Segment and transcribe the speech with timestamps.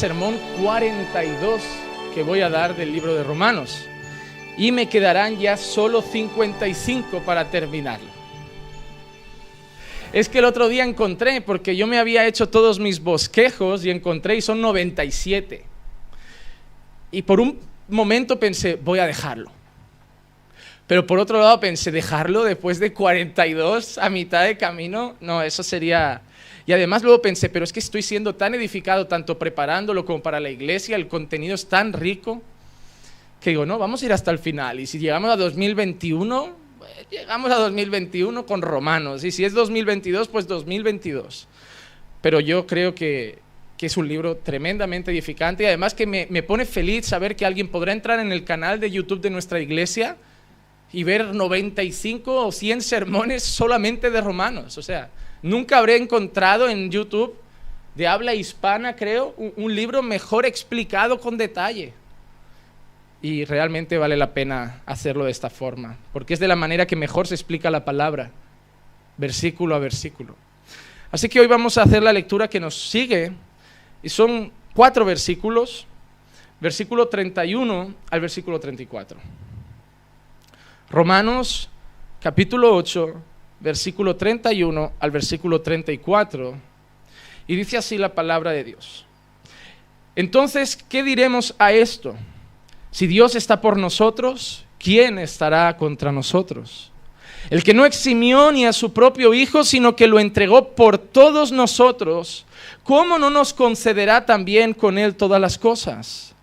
[0.00, 1.60] sermón 42
[2.14, 3.84] que voy a dar del libro de Romanos.
[4.56, 8.08] Y me quedarán ya solo 55 para terminarlo.
[10.14, 13.90] Es que el otro día encontré, porque yo me había hecho todos mis bosquejos y
[13.90, 15.66] encontré y son 97.
[17.12, 19.52] Y por un momento pensé, voy a dejarlo.
[20.86, 25.62] Pero por otro lado pensé, dejarlo después de 42 a mitad de camino, no, eso
[25.62, 26.22] sería...
[26.70, 30.38] Y además luego pensé, pero es que estoy siendo tan edificado, tanto preparándolo como para
[30.38, 32.42] la iglesia, el contenido es tan rico,
[33.40, 34.78] que digo, no, vamos a ir hasta el final.
[34.78, 39.24] Y si llegamos a 2021, pues, llegamos a 2021 con romanos.
[39.24, 41.48] Y si es 2022, pues 2022.
[42.20, 43.40] Pero yo creo que,
[43.76, 47.44] que es un libro tremendamente edificante y además que me, me pone feliz saber que
[47.44, 50.18] alguien podrá entrar en el canal de YouTube de nuestra iglesia
[50.92, 54.78] y ver 95 o 100 sermones solamente de romanos.
[54.78, 55.10] O sea,
[55.42, 57.34] nunca habré encontrado en YouTube
[57.94, 61.92] de habla hispana, creo, un, libro mejor explicado con detalle.
[63.22, 66.96] Y realmente vale la pena hacerlo de esta forma, porque es de la manera que
[66.96, 68.30] mejor se explica la palabra,
[69.16, 70.36] versículo a versículo.
[71.10, 73.32] Así que hoy vamos a hacer la lectura que nos sigue,
[74.02, 75.86] y son cuatro versículos,
[76.60, 79.18] versículo 31 al versículo 34.
[80.88, 81.68] Romanos
[82.20, 83.14] capítulo 8,
[83.60, 86.54] versículo 31 al versículo 34.
[87.46, 89.06] Y dice así la palabra de Dios.
[90.16, 92.14] Entonces, ¿qué diremos a esto?
[92.90, 96.90] Si Dios está por nosotros, ¿quién estará contra nosotros?
[97.48, 101.52] El que no eximió ni a su propio Hijo, sino que lo entregó por todos
[101.52, 102.44] nosotros,
[102.82, 106.34] ¿cómo no nos concederá también con Él todas las cosas?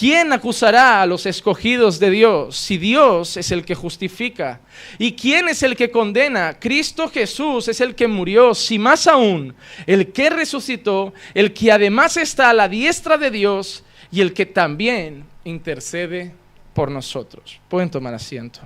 [0.00, 4.60] ¿Quién acusará a los escogidos de Dios si Dios es el que justifica?
[4.98, 6.58] ¿Y quién es el que condena?
[6.58, 9.54] Cristo Jesús es el que murió, si más aún,
[9.86, 14.46] el que resucitó, el que además está a la diestra de Dios y el que
[14.46, 16.32] también intercede
[16.72, 17.60] por nosotros.
[17.68, 18.60] Pueden tomar asiento.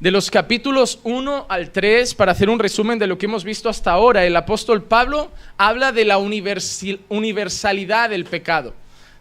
[0.00, 3.68] De los capítulos 1 al 3, para hacer un resumen de lo que hemos visto
[3.68, 8.72] hasta ahora, el apóstol Pablo habla de la universalidad del pecado.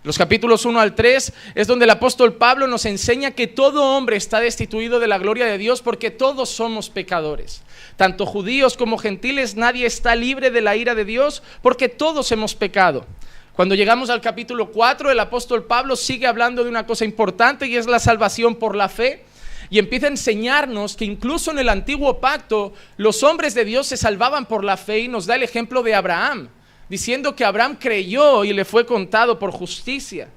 [0.05, 4.15] Los capítulos 1 al 3 es donde el apóstol Pablo nos enseña que todo hombre
[4.15, 7.61] está destituido de la gloria de Dios porque todos somos pecadores.
[7.97, 12.55] Tanto judíos como gentiles, nadie está libre de la ira de Dios porque todos hemos
[12.55, 13.05] pecado.
[13.51, 17.75] Cuando llegamos al capítulo 4, el apóstol Pablo sigue hablando de una cosa importante y
[17.75, 19.25] es la salvación por la fe
[19.69, 23.97] y empieza a enseñarnos que incluso en el antiguo pacto los hombres de Dios se
[23.97, 26.49] salvaban por la fe y nos da el ejemplo de Abraham,
[26.89, 30.29] diciendo que Abraham creyó y le fue contado por justicia.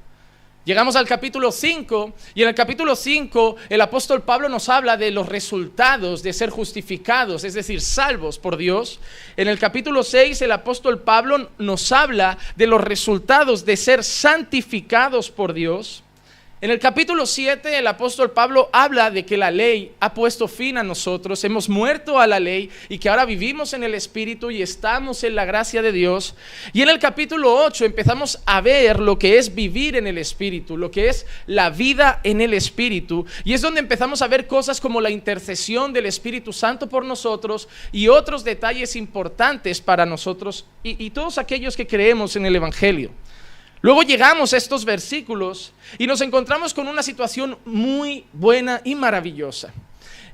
[0.65, 5.11] Llegamos al capítulo 5 y en el capítulo 5 el apóstol Pablo nos habla de
[5.11, 9.01] los resultados de ser justificados, es decir, salvos por Dios.
[9.37, 15.33] En el capítulo 6 el apóstol Pablo nos habla de los resultados de ser santificados
[15.33, 16.05] por Dios.
[16.63, 20.79] En el capítulo 7 el apóstol Pablo habla de que la ley ha puesto fin
[20.79, 24.63] a nosotros, hemos muerto a la ley y que ahora vivimos en el Espíritu y
[24.63, 26.37] estamos en la gracia de Dios.
[26.73, 30.77] Y en el capítulo 8 empezamos a ver lo que es vivir en el Espíritu,
[30.77, 33.27] lo que es la vida en el Espíritu.
[33.43, 37.69] Y es donde empezamos a ver cosas como la intercesión del Espíritu Santo por nosotros
[37.91, 43.11] y otros detalles importantes para nosotros y, y todos aquellos que creemos en el Evangelio.
[43.83, 49.75] Luego llegamos a estos versículos y nos encontramos con una situación muy buena y maravillosa.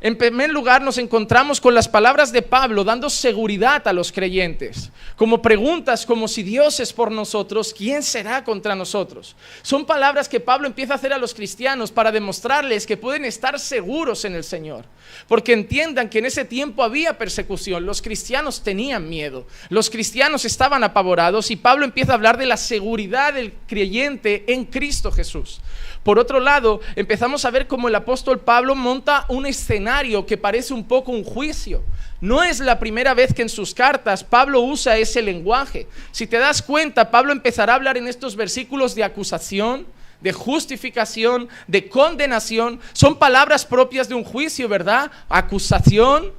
[0.00, 4.92] En primer lugar, nos encontramos con las palabras de Pablo dando seguridad a los creyentes,
[5.16, 9.34] como preguntas como si Dios es por nosotros, ¿quién será contra nosotros?
[9.62, 13.58] Son palabras que Pablo empieza a hacer a los cristianos para demostrarles que pueden estar
[13.58, 14.84] seguros en el Señor,
[15.26, 20.84] porque entiendan que en ese tiempo había persecución, los cristianos tenían miedo, los cristianos estaban
[20.84, 25.60] apavorados y Pablo empieza a hablar de la seguridad del creyente en Cristo Jesús.
[26.08, 30.72] Por otro lado, empezamos a ver cómo el apóstol Pablo monta un escenario que parece
[30.72, 31.82] un poco un juicio.
[32.22, 35.86] No es la primera vez que en sus cartas Pablo usa ese lenguaje.
[36.10, 39.86] Si te das cuenta, Pablo empezará a hablar en estos versículos de acusación,
[40.22, 42.80] de justificación, de condenación.
[42.94, 45.10] Son palabras propias de un juicio, ¿verdad?
[45.28, 46.32] Acusación,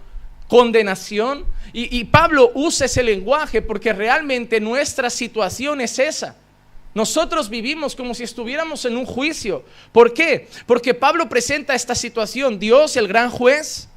[0.48, 1.45] condenación.
[1.74, 6.38] Y, Pablo usa ese lenguaje porque realmente nuestra situación es esa.
[7.00, 9.63] Nosotros vivimos como si estuviéramos en un juicio.
[9.94, 10.50] ¿Por qué?
[10.66, 13.88] Porque Pablo presenta esta situación, Dios el gran juez,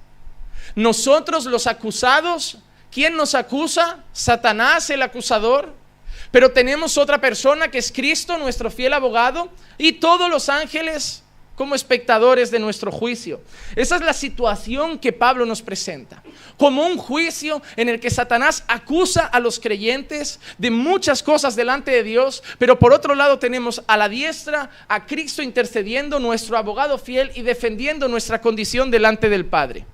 [0.76, 2.58] nosotros los acusados,
[2.92, 4.04] ¿quién nos acusa?
[4.12, 5.74] Satanás el acusador.
[6.30, 11.74] Pero tenemos otra persona que es Cristo, nuestro fiel abogado, y todos los ángeles como
[11.74, 13.40] espectadores de nuestro juicio.
[13.76, 16.22] Esa es la situación que Pablo nos presenta,
[16.56, 21.90] como un juicio en el que Satanás acusa a los creyentes de muchas cosas delante
[21.90, 26.98] de Dios, pero por otro lado tenemos a la diestra a Cristo intercediendo, nuestro abogado
[26.98, 29.86] fiel y defendiendo nuestra condición delante del Padre.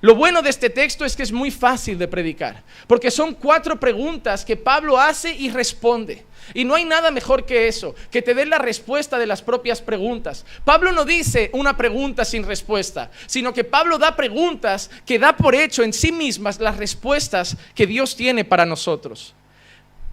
[0.00, 3.80] Lo bueno de este texto es que es muy fácil de predicar, porque son cuatro
[3.80, 6.24] preguntas que Pablo hace y responde.
[6.54, 9.82] Y no hay nada mejor que eso, que te dé la respuesta de las propias
[9.82, 10.46] preguntas.
[10.64, 15.54] Pablo no dice una pregunta sin respuesta, sino que Pablo da preguntas que da por
[15.54, 19.34] hecho en sí mismas las respuestas que Dios tiene para nosotros.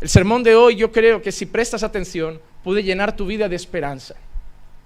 [0.02, 3.56] El sermón de hoy yo creo que si prestas atención puede llenar tu vida de
[3.56, 4.16] esperanza,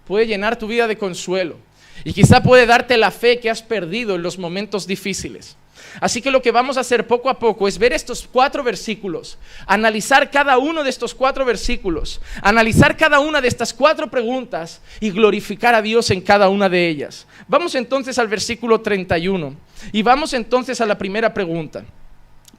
[0.06, 1.58] puede llenar tu vida de consuelo
[2.04, 5.58] y quizá puede darte la fe que has perdido en los momentos difíciles.
[6.02, 9.38] Así que lo que vamos a hacer poco a poco es ver estos cuatro versículos,
[9.66, 15.10] analizar cada uno de estos cuatro versículos, analizar cada una de estas cuatro preguntas y
[15.10, 17.26] glorificar a Dios en cada una de ellas.
[17.48, 19.56] Vamos entonces al versículo 31
[19.92, 21.84] y vamos entonces a la primera pregunta.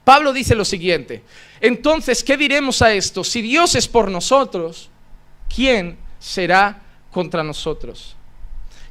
[0.04, 1.22] Pablo dice lo siguiente,
[1.60, 3.22] entonces, ¿qué diremos a esto?
[3.22, 4.90] Si Dios es por nosotros,
[5.54, 8.16] ¿quién será contra nosotros?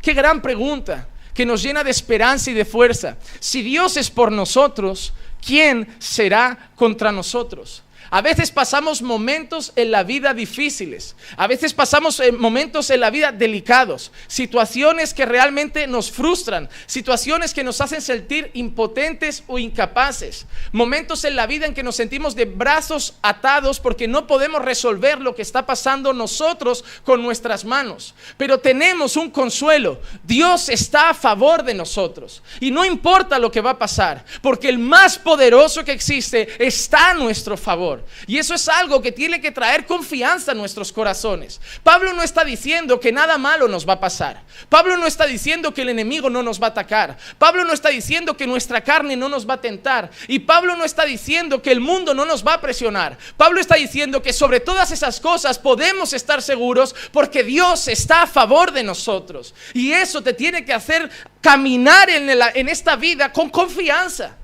[0.01, 3.17] Qué gran pregunta que nos llena de esperanza y de fuerza.
[3.39, 5.13] Si Dios es por nosotros,
[5.45, 7.83] ¿quién será contra nosotros?
[8.11, 13.11] A veces pasamos momentos en la vida difíciles, a veces pasamos eh, momentos en la
[13.11, 20.47] vida delicados, situaciones que realmente nos frustran, situaciones que nos hacen sentir impotentes o incapaces,
[20.71, 25.21] momentos en la vida en que nos sentimos de brazos atados porque no podemos resolver
[25.21, 28.15] lo que está pasando nosotros con nuestras manos.
[28.37, 32.41] Pero tenemos un consuelo, Dios está a favor de nosotros.
[32.59, 37.11] Y no importa lo que va a pasar, porque el más poderoso que existe está
[37.11, 37.98] a nuestro favor.
[38.27, 41.59] Y eso es algo que tiene que traer confianza a nuestros corazones.
[41.83, 44.43] Pablo no está diciendo que nada malo nos va a pasar.
[44.69, 47.17] Pablo no está diciendo que el enemigo no nos va a atacar.
[47.37, 50.09] Pablo no está diciendo que nuestra carne no nos va a tentar.
[50.27, 53.17] Y Pablo no está diciendo que el mundo no nos va a presionar.
[53.37, 58.27] Pablo está diciendo que sobre todas esas cosas podemos estar seguros porque Dios está a
[58.27, 59.53] favor de nosotros.
[59.73, 61.09] Y eso te tiene que hacer
[61.41, 64.35] caminar en, esta vida con confianza.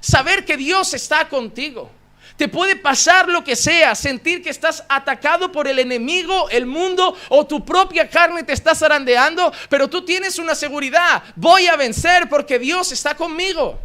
[0.00, 1.90] Saber que Dios está contigo.
[2.36, 7.16] Te puede pasar lo que sea, sentir que estás atacado por el enemigo, el mundo
[7.28, 12.28] o tu propia carne te está zarandeando, pero tú tienes una seguridad, voy a vencer
[12.28, 13.78] porque Dios está conmigo.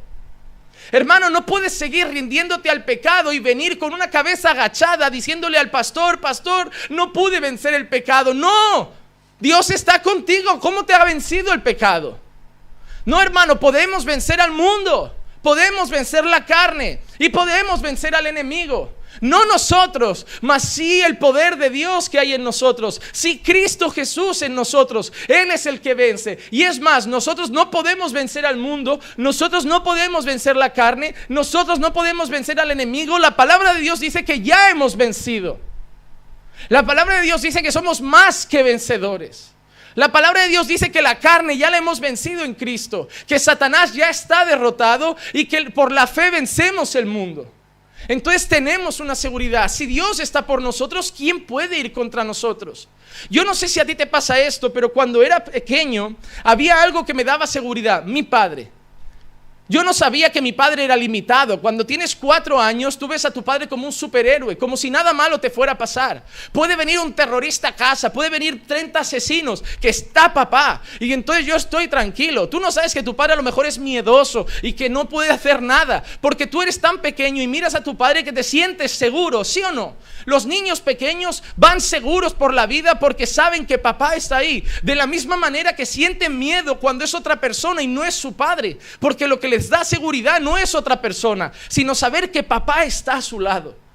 [0.92, 5.70] Hermano, no puedes seguir rindiéndote al pecado y venir con una cabeza agachada diciéndole al
[5.70, 8.34] pastor, pastor, no pude vencer el pecado.
[8.34, 8.92] No,
[9.40, 10.60] Dios está contigo.
[10.62, 12.18] ¿Cómo te ha vencido el pecado?
[13.04, 18.98] No, hermano, podemos vencer al mundo podemos vencer la carne y podemos vencer al enemigo.
[19.22, 23.02] No nosotros, mas sí el poder de Dios que hay en nosotros.
[23.12, 25.12] Sí Cristo Jesús en nosotros.
[25.28, 26.38] Él es el que vence.
[26.52, 29.00] Y es más, nosotros no podemos vencer al mundo.
[29.16, 31.16] Nosotros no podemos vencer la carne.
[31.30, 33.18] Nosotros no podemos vencer al enemigo.
[33.18, 35.60] La palabra de Dios dice que ya hemos vencido.
[36.70, 39.52] La palabra de Dios dice que somos más que vencedores.
[39.98, 43.40] La palabra de Dios dice que la carne ya la hemos vencido en Cristo, que
[43.40, 47.52] Satanás ya está derrotado y que por la fe vencemos el mundo.
[48.08, 49.68] Entonces tenemos una seguridad.
[49.72, 52.88] Si Dios está por nosotros, ¿quién puede ir contra nosotros?
[53.32, 57.04] Yo no sé si a ti te pasa esto, pero cuando era pequeño había algo
[57.04, 58.70] que me daba seguridad, mi padre.
[59.70, 61.60] Yo no sabía que mi padre era limitado.
[61.60, 65.12] Cuando tienes cuatro años, tú ves a tu padre como un superhéroe, como si nada
[65.12, 66.24] malo te fuera a pasar.
[66.54, 70.82] Puede venir un terrorista a casa, puede venir 30 asesinos, que está papá.
[71.00, 72.48] Y entonces yo estoy tranquilo.
[72.48, 75.32] Tú no sabes que tu padre a lo mejor es miedoso y que no puede
[75.32, 78.92] hacer nada, porque tú eres tan pequeño y miras a tu padre que te sientes
[78.94, 79.96] seguro, ¿sí o no?
[80.26, 84.64] Los niños pequeños van seguros por la vida porque saben que papá está ahí.
[84.82, 88.34] De la misma manera que sienten miedo cuando es otra persona y no es su
[88.34, 92.84] padre, porque lo que le da seguridad no es otra persona, sino saber que papá
[92.86, 93.88] está a su lado.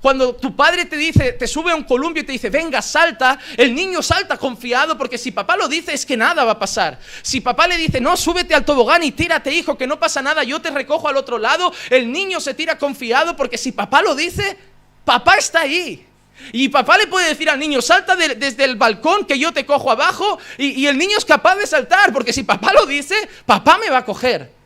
[0.00, 3.38] Cuando tu padre te dice, te sube a un columpio y te dice, venga, salta,
[3.56, 6.98] el niño salta confiado porque si papá lo dice es que nada va a pasar.
[7.20, 10.42] Si papá le dice, no, súbete al tobogán y tírate, hijo, que no pasa nada,
[10.42, 14.14] yo te recojo al otro lado, el niño se tira confiado porque si papá lo
[14.14, 14.56] dice,
[15.04, 16.06] papá está ahí.
[16.52, 19.90] Y papá le puede decir al niño, salta desde el balcón que yo te cojo
[19.90, 23.90] abajo y el niño es capaz de saltar porque si papá lo dice, papá me
[23.90, 24.59] va a coger.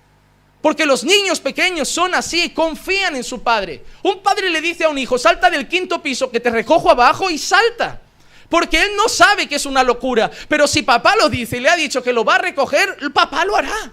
[0.64, 3.84] Porque los niños pequeños son así, confían en su padre.
[4.02, 7.28] Un padre le dice a un hijo, salta del quinto piso que te recojo abajo
[7.28, 8.00] y salta.
[8.48, 10.30] Porque él no sabe que es una locura.
[10.48, 13.12] Pero si papá lo dice y le ha dicho que lo va a recoger, el
[13.12, 13.92] papá lo hará.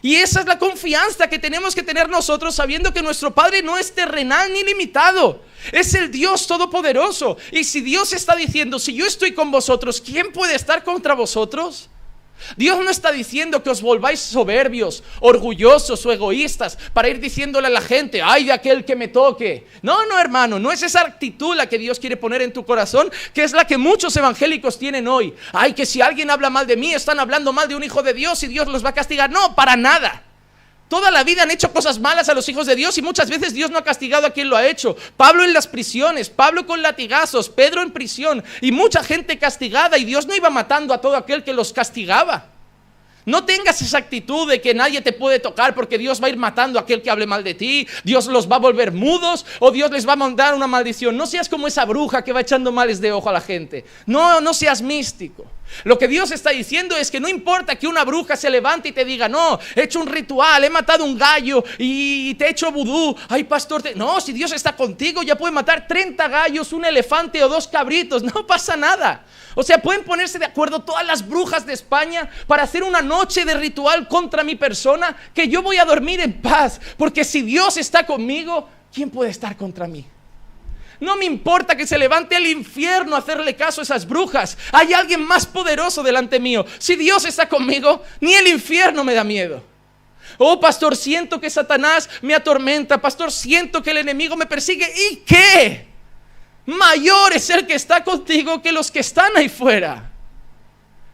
[0.00, 3.76] Y esa es la confianza que tenemos que tener nosotros sabiendo que nuestro Padre no
[3.76, 5.42] es terrenal ni limitado.
[5.72, 7.36] Es el Dios todopoderoso.
[7.52, 11.90] Y si Dios está diciendo, si yo estoy con vosotros, ¿quién puede estar contra vosotros?
[12.56, 17.70] Dios no está diciendo que os volváis soberbios, orgullosos o egoístas para ir diciéndole a
[17.70, 19.66] la gente, ay de aquel que me toque.
[19.82, 23.10] No, no, hermano, no es esa actitud la que Dios quiere poner en tu corazón,
[23.34, 25.34] que es la que muchos evangélicos tienen hoy.
[25.52, 28.14] Ay, que si alguien habla mal de mí, están hablando mal de un hijo de
[28.14, 29.30] Dios y Dios los va a castigar.
[29.30, 30.29] No, para nada.
[30.90, 33.54] Toda la vida han hecho cosas malas a los hijos de Dios y muchas veces
[33.54, 34.96] Dios no ha castigado a quien lo ha hecho.
[35.16, 40.04] Pablo en las prisiones, Pablo con latigazos, Pedro en prisión y mucha gente castigada y
[40.04, 42.46] Dios no iba matando a todo aquel que los castigaba.
[43.24, 46.36] No tengas esa actitud de que nadie te puede tocar porque Dios va a ir
[46.36, 49.70] matando a aquel que hable mal de ti, Dios los va a volver mudos o
[49.70, 51.16] Dios les va a mandar una maldición.
[51.16, 53.84] No seas como esa bruja que va echando males de ojo a la gente.
[54.06, 55.46] No, no seas místico.
[55.84, 58.92] Lo que Dios está diciendo es que no importa que una bruja se levante y
[58.92, 62.70] te diga, no, he hecho un ritual, he matado un gallo y te he hecho
[62.70, 63.16] vudú.
[63.28, 67.48] Ay, pastor, no, si Dios está contigo, ya puede matar 30 gallos, un elefante o
[67.48, 69.24] dos cabritos, no pasa nada.
[69.54, 73.44] O sea, pueden ponerse de acuerdo todas las brujas de España para hacer una noche
[73.44, 77.76] de ritual contra mi persona, que yo voy a dormir en paz, porque si Dios
[77.76, 80.06] está conmigo, ¿quién puede estar contra mí?
[81.00, 84.58] No me importa que se levante el infierno a hacerle caso a esas brujas.
[84.70, 86.66] Hay alguien más poderoso delante mío.
[86.78, 89.64] Si Dios está conmigo, ni el infierno me da miedo.
[90.36, 93.00] Oh, pastor, siento que Satanás me atormenta.
[93.00, 94.86] Pastor, siento que el enemigo me persigue.
[95.10, 95.86] ¿Y qué?
[96.66, 100.09] Mayor es el que está contigo que los que están ahí fuera.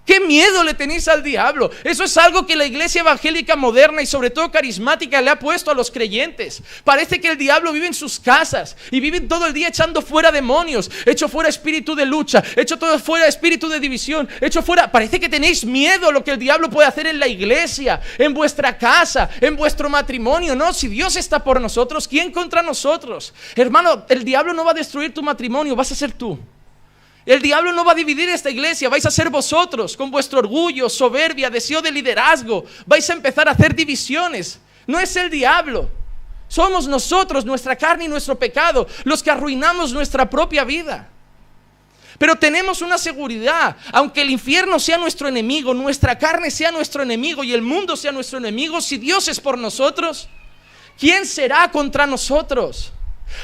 [0.06, 1.68] ¿Qué miedo le tenéis al diablo?
[1.82, 5.68] Eso es algo que la iglesia evangélica moderna y sobre todo carismática le ha puesto
[5.68, 6.62] a los creyentes.
[6.84, 10.30] Parece que el diablo vive en sus casas y vive todo el día echando fuera
[10.30, 14.92] demonios, hecho fuera espíritu de lucha, hecho todo fuera espíritu de división, hecho fuera...
[14.92, 18.32] Parece que tenéis miedo a lo que el diablo puede hacer en la iglesia, en
[18.32, 20.54] vuestra casa, en vuestro matrimonio.
[20.54, 23.34] No, si Dios está por nosotros, ¿quién contra nosotros?
[23.56, 26.38] Hermano, el diablo no va a destruir tu matrimonio, vas a ser tú.
[27.26, 30.88] El diablo no va a dividir esta iglesia, vais a ser vosotros con vuestro orgullo,
[30.88, 32.64] soberbia, deseo de liderazgo.
[32.86, 34.60] Vais a empezar a hacer divisiones.
[34.86, 35.90] No es el diablo.
[36.46, 41.08] Somos nosotros, nuestra carne y nuestro pecado, los que arruinamos nuestra propia vida.
[42.16, 47.42] Pero tenemos una seguridad, aunque el infierno sea nuestro enemigo, nuestra carne sea nuestro enemigo
[47.42, 50.28] y el mundo sea nuestro enemigo, si Dios es por nosotros,
[50.96, 52.92] ¿quién será contra nosotros?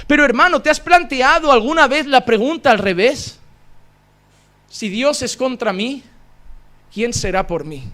[0.07, 3.41] Pero hermano, ¿te has planteado alguna vez la pregunta al revés?
[4.73, 6.03] Si Dios es contra mí,
[6.95, 7.85] ¿quién será por mí?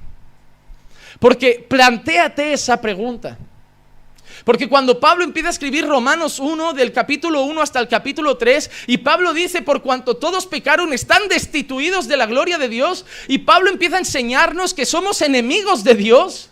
[1.19, 3.37] Porque planteate esa pregunta.
[4.45, 8.71] Porque cuando Pablo empieza a escribir Romanos 1, del capítulo 1 hasta el capítulo 3,
[8.87, 13.39] y Pablo dice, por cuanto todos pecaron, están destituidos de la gloria de Dios, y
[13.39, 16.51] Pablo empieza a enseñarnos que somos enemigos de Dios.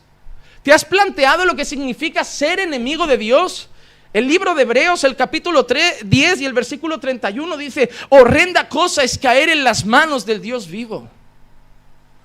[0.65, 3.69] ¿Te has planteado lo que significa ser enemigo de Dios?
[4.17, 9.03] El libro de Hebreos, el capítulo 3, 10 y el versículo 31 dice, horrenda cosa
[9.03, 11.07] es caer en las manos del Dios vivo.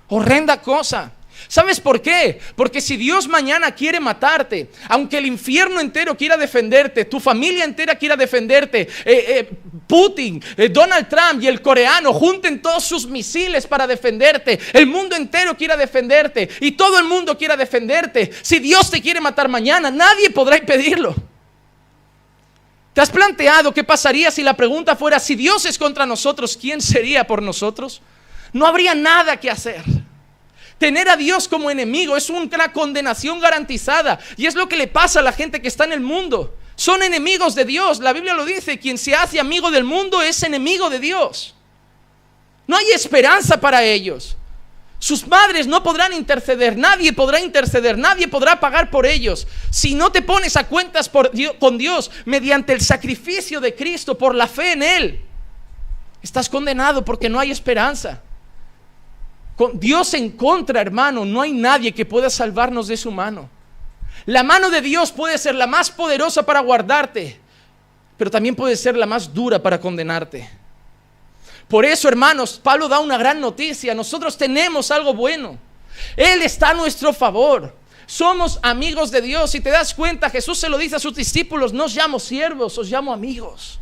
[0.08, 1.12] Horrenda cosa.
[1.48, 2.40] ¿Sabes por qué?
[2.56, 7.94] Porque si Dios mañana quiere matarte, aunque el infierno entero quiera defenderte, tu familia entera
[7.96, 9.50] quiera defenderte, eh, eh,
[9.86, 15.14] Putin, eh, Donald Trump y el coreano junten todos sus misiles para defenderte, el mundo
[15.14, 19.90] entero quiera defenderte y todo el mundo quiera defenderte, si Dios te quiere matar mañana,
[19.90, 21.31] nadie podrá impedirlo.
[22.92, 26.80] ¿Te has planteado qué pasaría si la pregunta fuera, si Dios es contra nosotros, ¿quién
[26.80, 28.02] sería por nosotros?
[28.52, 29.82] No habría nada que hacer.
[30.76, 34.18] Tener a Dios como enemigo es una condenación garantizada.
[34.36, 36.56] Y es lo que le pasa a la gente que está en el mundo.
[36.74, 38.00] Son enemigos de Dios.
[38.00, 41.54] La Biblia lo dice, quien se hace amigo del mundo es enemigo de Dios.
[42.66, 44.36] No hay esperanza para ellos.
[45.02, 49.48] Sus madres no podrán interceder, nadie podrá interceder, nadie podrá pagar por ellos.
[49.68, 51.10] Si no te pones a cuentas
[51.58, 55.20] con Dios mediante el sacrificio de Cristo, por la fe en Él,
[56.22, 58.22] estás condenado porque no hay esperanza.
[59.56, 63.50] Con Dios en contra, hermano, no hay nadie que pueda salvarnos de su mano.
[64.24, 67.40] La mano de Dios puede ser la más poderosa para guardarte,
[68.16, 70.61] pero también puede ser la más dura para condenarte.
[71.72, 73.94] Por eso, hermanos, Pablo da una gran noticia.
[73.94, 75.58] Nosotros tenemos algo bueno.
[76.18, 77.74] Él está a nuestro favor.
[78.04, 79.52] Somos amigos de Dios.
[79.52, 82.76] Si te das cuenta, Jesús se lo dice a sus discípulos, no os llamo siervos,
[82.76, 83.80] os llamo amigos.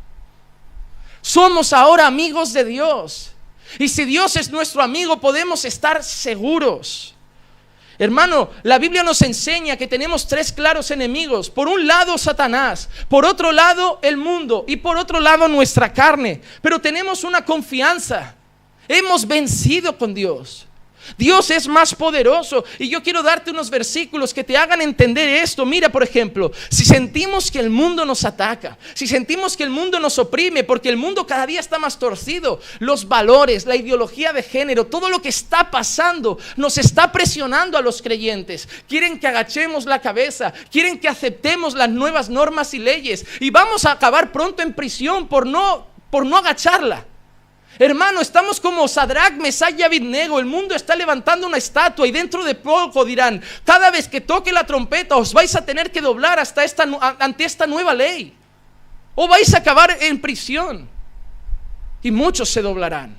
[1.20, 3.32] Somos ahora amigos de Dios.
[3.76, 7.16] Y si Dios es nuestro amigo, podemos estar seguros.
[8.00, 11.50] Hermano, la Biblia nos enseña que tenemos tres claros enemigos.
[11.50, 12.88] Por un lado, Satanás.
[13.10, 14.64] Por otro lado, el mundo.
[14.66, 16.40] Y por otro lado, nuestra carne.
[16.62, 18.36] Pero tenemos una confianza.
[18.88, 20.66] Hemos vencido con Dios.
[21.16, 22.64] Dios es más poderoso.
[22.78, 25.66] Y yo quiero darte unos versículos que te hagan entender esto.
[25.66, 30.00] Mira, por ejemplo, si sentimos que el mundo nos ataca, si sentimos que el mundo
[30.00, 34.42] nos oprime, porque el mundo cada día está más torcido, los valores, la ideología de
[34.42, 38.68] género, todo lo que está pasando nos está presionando a los creyentes.
[38.88, 43.26] Quieren que agachemos la cabeza, quieren que aceptemos las nuevas normas y leyes.
[43.40, 47.06] Y vamos a acabar pronto en prisión por no, por no agacharla.
[47.82, 50.38] Hermano, estamos como Sadrach, Mesach y Abidnego.
[50.38, 54.52] El mundo está levantando una estatua y dentro de poco dirán, cada vez que toque
[54.52, 56.86] la trompeta os vais a tener que doblar hasta esta,
[57.18, 58.36] ante esta nueva ley.
[59.14, 60.90] O vais a acabar en prisión.
[62.02, 63.18] Y muchos se doblarán.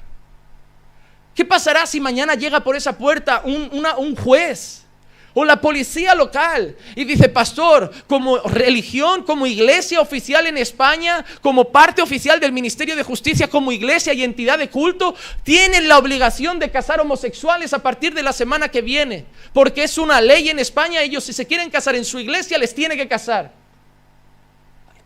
[1.34, 4.86] ¿Qué pasará si mañana llega por esa puerta un, un juez?
[5.34, 11.72] O la policía local y dice, pastor, como religión, como iglesia oficial en España, como
[11.72, 16.60] parte oficial del Ministerio de Justicia, como iglesia y entidad de culto, tienen la obligación
[16.60, 20.60] de casar homosexuales a partir de la semana que viene, porque es una ley en
[20.60, 23.52] España, ellos si se quieren casar en su iglesia les tiene que casar.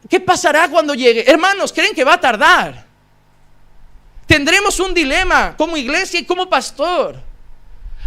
[0.10, 1.29] ¿Qué pasará cuando llegue?
[1.29, 2.86] Hermanos, ¿creen que va a tardar?
[4.27, 7.22] Tendremos un dilema como iglesia y como pastor.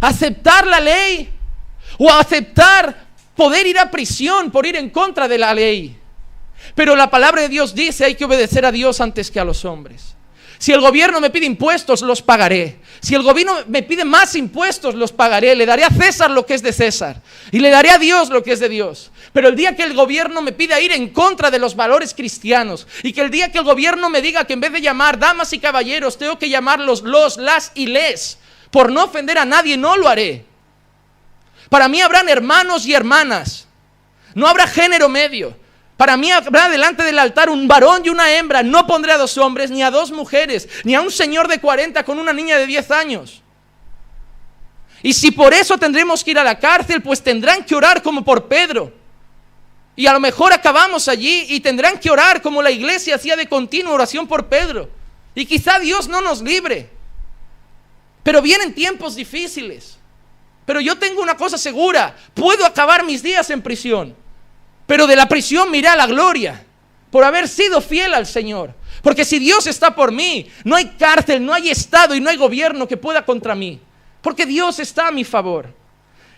[0.01, 1.38] Aceptar la ley
[1.99, 5.99] o aceptar poder ir a prisión por ir en contra de la ley.
[6.73, 9.63] Pero la palabra de Dios dice hay que obedecer a Dios antes que a los
[9.65, 10.15] hombres.
[10.57, 12.79] Si el gobierno me pide impuestos, los pagaré.
[12.99, 15.55] Si el gobierno me pide más impuestos, los pagaré.
[15.55, 17.21] Le daré a César lo que es de César.
[17.51, 19.09] Y le daré a Dios lo que es de Dios.
[19.31, 22.87] Pero el día que el gobierno me pida ir en contra de los valores cristianos
[23.03, 25.53] y que el día que el gobierno me diga que en vez de llamar damas
[25.53, 28.37] y caballeros, tengo que llamarlos los, las y les,
[28.69, 30.48] por no ofender a nadie, no lo haré.
[31.69, 33.67] Para mí habrán hermanos y hermanas.
[34.33, 35.55] No habrá género medio.
[35.97, 38.63] Para mí habrá delante del altar un varón y una hembra.
[38.63, 42.03] No pondré a dos hombres, ni a dos mujeres, ni a un señor de 40
[42.03, 43.43] con una niña de 10 años.
[45.03, 48.23] Y si por eso tendremos que ir a la cárcel, pues tendrán que orar como
[48.23, 48.93] por Pedro.
[49.95, 53.47] Y a lo mejor acabamos allí y tendrán que orar como la iglesia hacía de
[53.47, 54.89] continua oración por Pedro.
[55.35, 56.89] Y quizá Dios no nos libre.
[58.23, 59.98] Pero vienen tiempos difíciles.
[60.69, 64.15] Pero yo tengo una cosa segura, puedo acabar mis días en prisión.
[64.85, 66.63] Pero de la prisión miré a la gloria
[67.09, 68.75] por haber sido fiel al Señor.
[69.01, 72.37] Porque si Dios está por mí, no hay cárcel, no hay Estado y no hay
[72.37, 73.79] gobierno que pueda contra mí.
[74.21, 75.73] Porque Dios está a mi favor.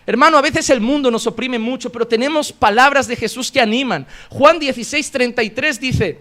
[0.06, 4.06] Hermano, a veces el mundo nos oprime mucho, pero tenemos palabras de Jesús que animan.
[4.30, 6.20] Juan 16, 33 dice,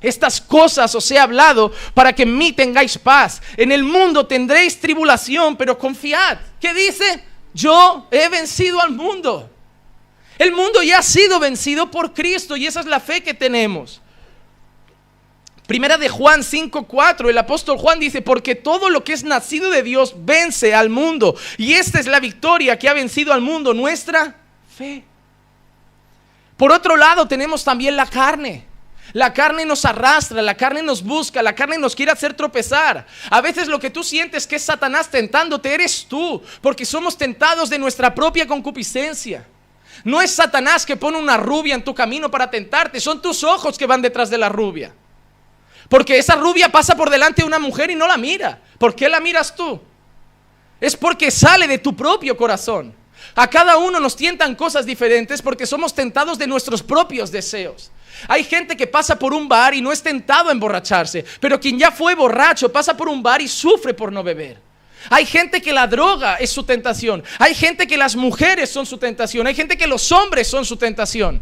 [0.00, 3.42] estas cosas os he hablado para que en mí tengáis paz.
[3.58, 6.38] En el mundo tendréis tribulación, pero confiad.
[6.60, 7.24] ¿Qué dice?
[7.56, 9.48] Yo he vencido al mundo.
[10.38, 14.02] El mundo ya ha sido vencido por Cristo y esa es la fe que tenemos.
[15.66, 19.82] Primera de Juan 5:4, el apóstol Juan dice, porque todo lo que es nacido de
[19.82, 21.34] Dios vence al mundo.
[21.56, 24.36] Y esta es la victoria que ha vencido al mundo, nuestra
[24.76, 25.02] fe.
[26.58, 28.66] Por otro lado, tenemos también la carne.
[29.12, 33.06] La carne nos arrastra, la carne nos busca, la carne nos quiere hacer tropezar.
[33.30, 37.70] A veces lo que tú sientes que es Satanás tentándote eres tú, porque somos tentados
[37.70, 39.46] de nuestra propia concupiscencia.
[40.04, 43.78] No es Satanás que pone una rubia en tu camino para tentarte, son tus ojos
[43.78, 44.92] que van detrás de la rubia.
[45.88, 48.60] Porque esa rubia pasa por delante de una mujer y no la mira.
[48.78, 49.80] ¿Por qué la miras tú?
[50.80, 52.94] Es porque sale de tu propio corazón.
[53.34, 57.90] A cada uno nos tientan cosas diferentes porque somos tentados de nuestros propios deseos.
[58.28, 61.78] Hay gente que pasa por un bar y no es tentado a emborracharse, pero quien
[61.78, 64.58] ya fue borracho pasa por un bar y sufre por no beber.
[65.10, 67.22] Hay gente que la droga es su tentación.
[67.38, 69.46] Hay gente que las mujeres son su tentación.
[69.46, 71.40] Hay gente que los hombres son su tentación.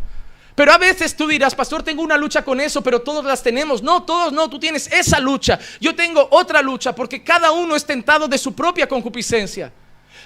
[0.54, 3.82] Pero a veces tú dirás, pastor, tengo una lucha con eso, pero todos las tenemos.
[3.82, 5.58] No, todos no, tú tienes esa lucha.
[5.80, 9.72] Yo tengo otra lucha porque cada uno es tentado de su propia concupiscencia.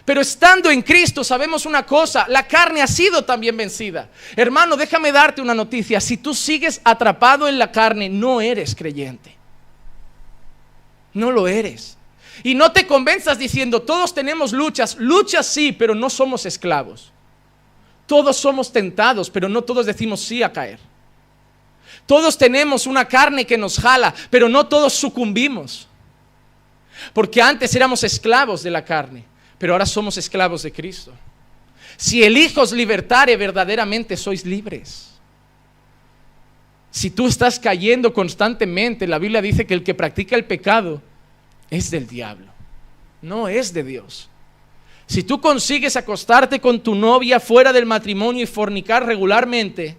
[0.04, 4.08] Pero estando en Cristo sabemos una cosa, la carne ha sido también vencida.
[4.37, 6.00] Hermano, déjame darte una noticia.
[6.00, 9.37] Si tú sigues atrapado en la carne, no eres creyente.
[11.12, 11.96] No lo eres.
[12.42, 14.96] Y no te convenzas diciendo, todos tenemos luchas.
[14.96, 17.12] Luchas sí, pero no somos esclavos.
[18.06, 20.78] Todos somos tentados, pero no todos decimos sí a caer.
[22.06, 25.87] Todos tenemos una carne que nos jala, pero no todos sucumbimos.
[27.12, 29.24] Porque antes éramos esclavos de la carne
[29.58, 31.12] pero ahora somos esclavos de Cristo.
[31.96, 35.08] Si el Hijo os libertare, verdaderamente sois libres.
[36.90, 41.02] Si tú estás cayendo constantemente, la Biblia dice que el que practica el pecado
[41.70, 42.46] es del diablo,
[43.20, 44.28] no es de Dios.
[45.06, 49.96] Si tú consigues acostarte con tu novia fuera del matrimonio y fornicar regularmente,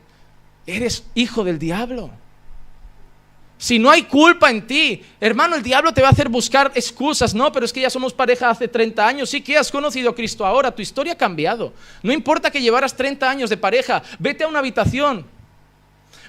[0.66, 2.12] eres hijo del diablo.
[3.62, 7.36] Si no hay culpa en ti, hermano, el diablo te va a hacer buscar excusas.
[7.36, 9.30] No, pero es que ya somos pareja hace 30 años.
[9.30, 11.74] Sí que has conocido a Cristo ahora, tu historia ha cambiado.
[12.02, 15.28] No importa que llevaras 30 años de pareja, vete a una habitación.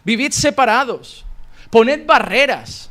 [0.04, 1.24] Vivid separados.
[1.70, 2.90] Poned barreras.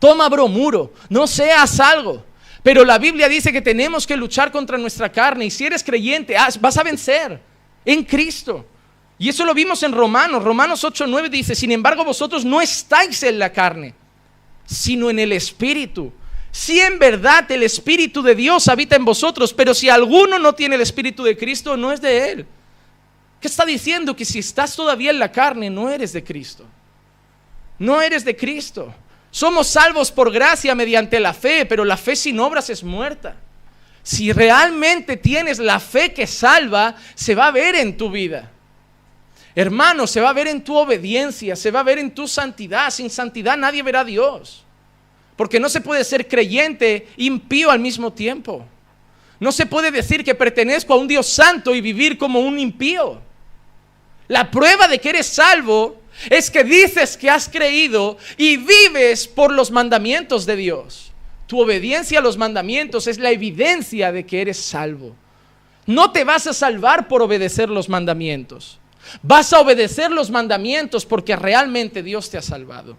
[0.00, 0.92] Toma bromuro.
[1.08, 2.24] No seas algo.
[2.64, 5.44] Pero la Biblia dice que tenemos que luchar contra nuestra carne.
[5.44, 7.40] Y si eres creyente, vas a vencer
[7.84, 8.66] en Cristo.
[9.18, 10.42] Y eso lo vimos en Romanos.
[10.42, 13.94] Romanos 8:9 dice, sin embargo vosotros no estáis en la carne,
[14.66, 16.12] sino en el Espíritu.
[16.50, 20.76] Si en verdad el Espíritu de Dios habita en vosotros, pero si alguno no tiene
[20.76, 22.46] el Espíritu de Cristo, no es de Él.
[23.40, 24.14] ¿Qué está diciendo?
[24.16, 26.64] Que si estás todavía en la carne, no eres de Cristo.
[27.78, 28.94] No eres de Cristo.
[29.30, 33.36] Somos salvos por gracia mediante la fe, pero la fe sin obras es muerta.
[34.04, 38.52] Si realmente tienes la fe que salva, se va a ver en tu vida.
[39.56, 42.90] Hermano, se va a ver en tu obediencia, se va a ver en tu santidad.
[42.90, 44.64] Sin santidad nadie verá a Dios.
[45.36, 48.66] Porque no se puede ser creyente impío al mismo tiempo.
[49.38, 53.20] No se puede decir que pertenezco a un Dios santo y vivir como un impío.
[54.28, 59.52] La prueba de que eres salvo es que dices que has creído y vives por
[59.52, 61.12] los mandamientos de Dios.
[61.46, 65.14] Tu obediencia a los mandamientos es la evidencia de que eres salvo.
[65.86, 68.78] No te vas a salvar por obedecer los mandamientos.
[69.22, 72.96] Vas a obedecer los mandamientos porque realmente Dios te ha salvado.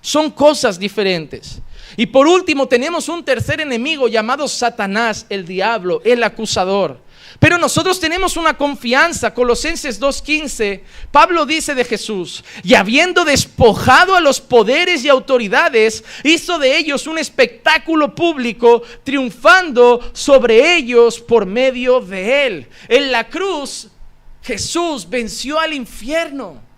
[0.00, 1.60] Son cosas diferentes.
[1.96, 6.98] Y por último tenemos un tercer enemigo llamado Satanás, el diablo, el acusador.
[7.38, 9.32] Pero nosotros tenemos una confianza.
[9.32, 16.58] Colosenses 2.15, Pablo dice de Jesús, y habiendo despojado a los poderes y autoridades, hizo
[16.58, 22.68] de ellos un espectáculo público, triunfando sobre ellos por medio de él.
[22.88, 23.88] En la cruz
[24.42, 26.69] Jesús venció al infierno.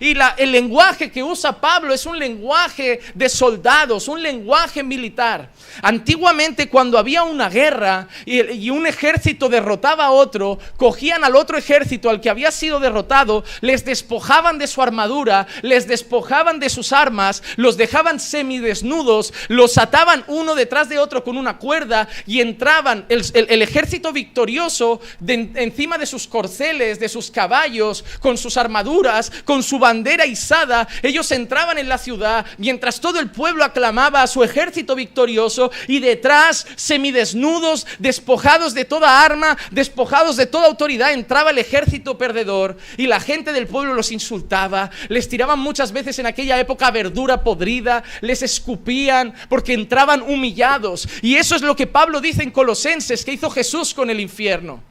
[0.00, 5.50] Y el lenguaje que usa Pablo es un lenguaje de soldados, un lenguaje militar.
[5.82, 12.08] Antiguamente cuando había una guerra y, un ejército derrotaba a otro, cogían al otro ejército,
[12.08, 17.42] al que había sido derrotado, les despojaban de su armadura, les despojaban de sus armas,
[17.56, 23.62] los dejaban semidesnudos, los ataban uno detrás de otro con una cuerda y entraban el,
[23.62, 30.26] ejército victorioso encima de sus corceles, de sus caballos, con sus armaduras, con su bandera
[30.26, 35.70] izada, ellos entraban en la ciudad mientras todo el pueblo aclamaba a su ejército victorioso
[35.88, 42.76] y detrás, semidesnudos, despojados de toda arma, despojados de toda autoridad, entraba el ejército perdedor
[42.98, 47.42] y la gente del pueblo los insultaba, les tiraban muchas veces en aquella época verdura
[47.42, 51.08] podrida, les escupían porque entraban humillados.
[51.22, 54.82] Y eso es lo que Pablo dice en Colosenses que hizo Jesús con el infierno.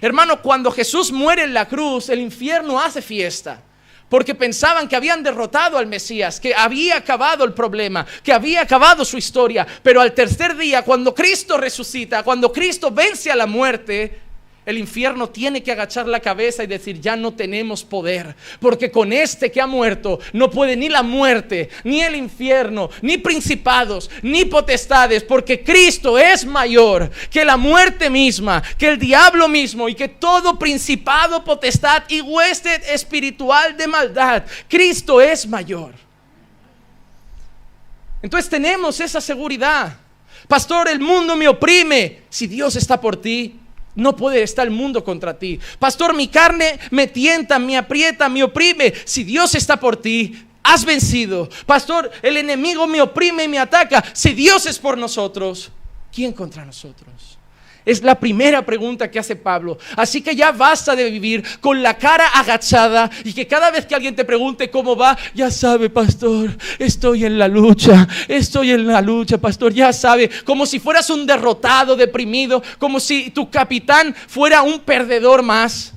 [0.00, 3.62] Hermano, cuando Jesús muere en la cruz, el infierno hace fiesta
[4.08, 9.04] porque pensaban que habían derrotado al Mesías, que había acabado el problema, que había acabado
[9.04, 9.66] su historia.
[9.82, 14.27] Pero al tercer día, cuando Cristo resucita, cuando Cristo vence a la muerte,
[14.68, 19.14] el infierno tiene que agachar la cabeza y decir, ya no tenemos poder, porque con
[19.14, 24.44] este que ha muerto no puede ni la muerte, ni el infierno, ni principados, ni
[24.44, 30.08] potestades, porque Cristo es mayor que la muerte misma, que el diablo mismo y que
[30.08, 34.44] todo principado, potestad y huésped espiritual de maldad.
[34.68, 35.94] Cristo es mayor.
[38.20, 39.96] Entonces tenemos esa seguridad.
[40.46, 42.24] Pastor, el mundo me oprime.
[42.28, 43.58] Si Dios está por ti,
[43.98, 45.58] no puede estar el mundo contra ti.
[45.78, 48.94] Pastor, mi carne me tienta, me aprieta, me oprime.
[49.04, 51.48] Si Dios está por ti, has vencido.
[51.66, 54.04] Pastor, el enemigo me oprime y me ataca.
[54.12, 55.72] Si Dios es por nosotros,
[56.12, 57.37] ¿quién contra nosotros?
[57.88, 59.78] Es la primera pregunta que hace Pablo.
[59.96, 63.94] Así que ya basta de vivir con la cara agachada y que cada vez que
[63.94, 69.00] alguien te pregunte cómo va, ya sabe, pastor, estoy en la lucha, estoy en la
[69.00, 74.60] lucha, pastor, ya sabe, como si fueras un derrotado, deprimido, como si tu capitán fuera
[74.60, 75.94] un perdedor más.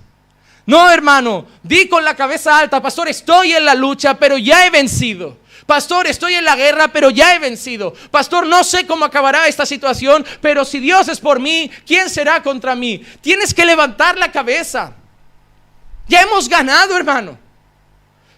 [0.65, 4.69] No, hermano, di con la cabeza alta, pastor, estoy en la lucha, pero ya he
[4.69, 5.40] vencido.
[5.65, 7.93] Pastor, estoy en la guerra, pero ya he vencido.
[8.09, 12.41] Pastor, no sé cómo acabará esta situación, pero si Dios es por mí, ¿quién será
[12.41, 13.05] contra mí?
[13.21, 14.93] Tienes que levantar la cabeza.
[16.07, 17.37] Ya hemos ganado, hermano.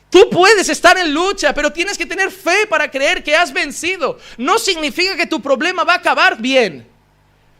[0.10, 4.20] Tú puedes estar en lucha, pero tienes que tener fe para creer que has vencido.
[4.38, 6.93] No significa que tu problema va a acabar bien.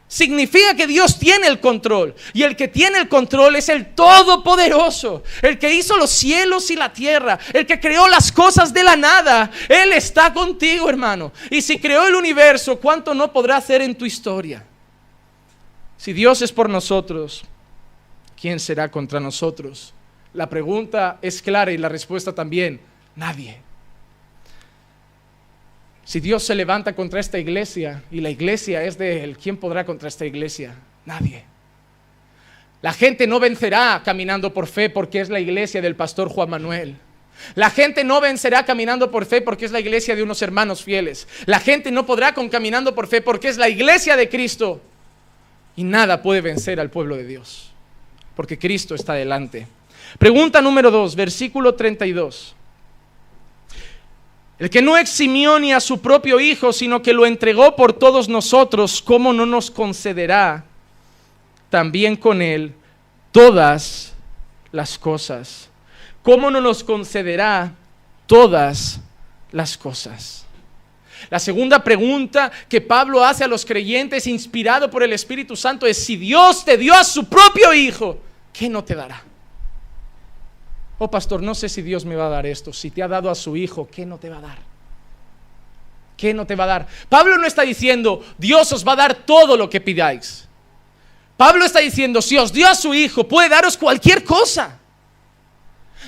[0.08, 2.14] Significa que Dios tiene el control.
[2.34, 5.24] Y el que tiene el control es el Todopoderoso.
[5.42, 7.40] El que hizo los cielos y la tierra.
[7.52, 9.50] El que creó las cosas de la nada.
[9.68, 11.32] Él está contigo, hermano.
[11.50, 14.64] Y si creó el universo, ¿cuánto no podrá hacer en tu historia?
[15.98, 17.44] Si Dios es por nosotros,
[18.40, 19.94] ¿quién será contra nosotros?
[20.34, 22.82] La pregunta es clara y la respuesta también.
[23.16, 23.62] Nadie.
[26.06, 29.86] Si Dios se levanta contra esta iglesia y la iglesia es de Él, ¿quién podrá
[29.86, 30.76] contra esta iglesia?
[31.06, 31.44] Nadie.
[32.82, 36.98] La gente no vencerá caminando por fe porque es la iglesia del pastor Juan Manuel.
[37.56, 41.28] La gente no vencerá caminando por fe porque es la iglesia de unos hermanos fieles.
[41.46, 44.82] La gente no podrá con caminando por fe porque es la iglesia de Cristo.
[45.76, 47.74] Y nada puede vencer al pueblo de Dios
[48.36, 49.68] porque Cristo está delante.
[50.18, 52.56] Pregunta número 2, versículo 32.
[54.60, 58.30] El que no eximió ni a su propio Hijo, sino que lo entregó por todos
[58.30, 60.66] nosotros, ¿cómo no nos concederá
[61.70, 62.74] también con Él
[63.32, 64.14] todas
[64.72, 65.70] las cosas?
[66.22, 67.74] ¿Cómo no nos concederá
[68.28, 69.00] todas
[69.52, 70.46] las cosas?
[71.30, 76.04] La segunda pregunta que Pablo hace a los creyentes, inspirado por el Espíritu Santo, es,
[76.04, 78.20] si Dios te dio a su propio Hijo,
[78.52, 79.24] ¿qué no te dará?
[81.00, 82.72] Oh pastor, no sé si Dios me va a dar esto.
[82.72, 84.58] Si te ha dado a su hijo, ¿qué no te va a dar?
[86.16, 86.88] ¿Qué no te va a dar?
[87.10, 90.48] Pablo no está diciendo, Dios os va a dar todo lo que pidáis.
[91.36, 94.80] Pablo está diciendo, si os dio a su hijo, puede daros cualquier cosa.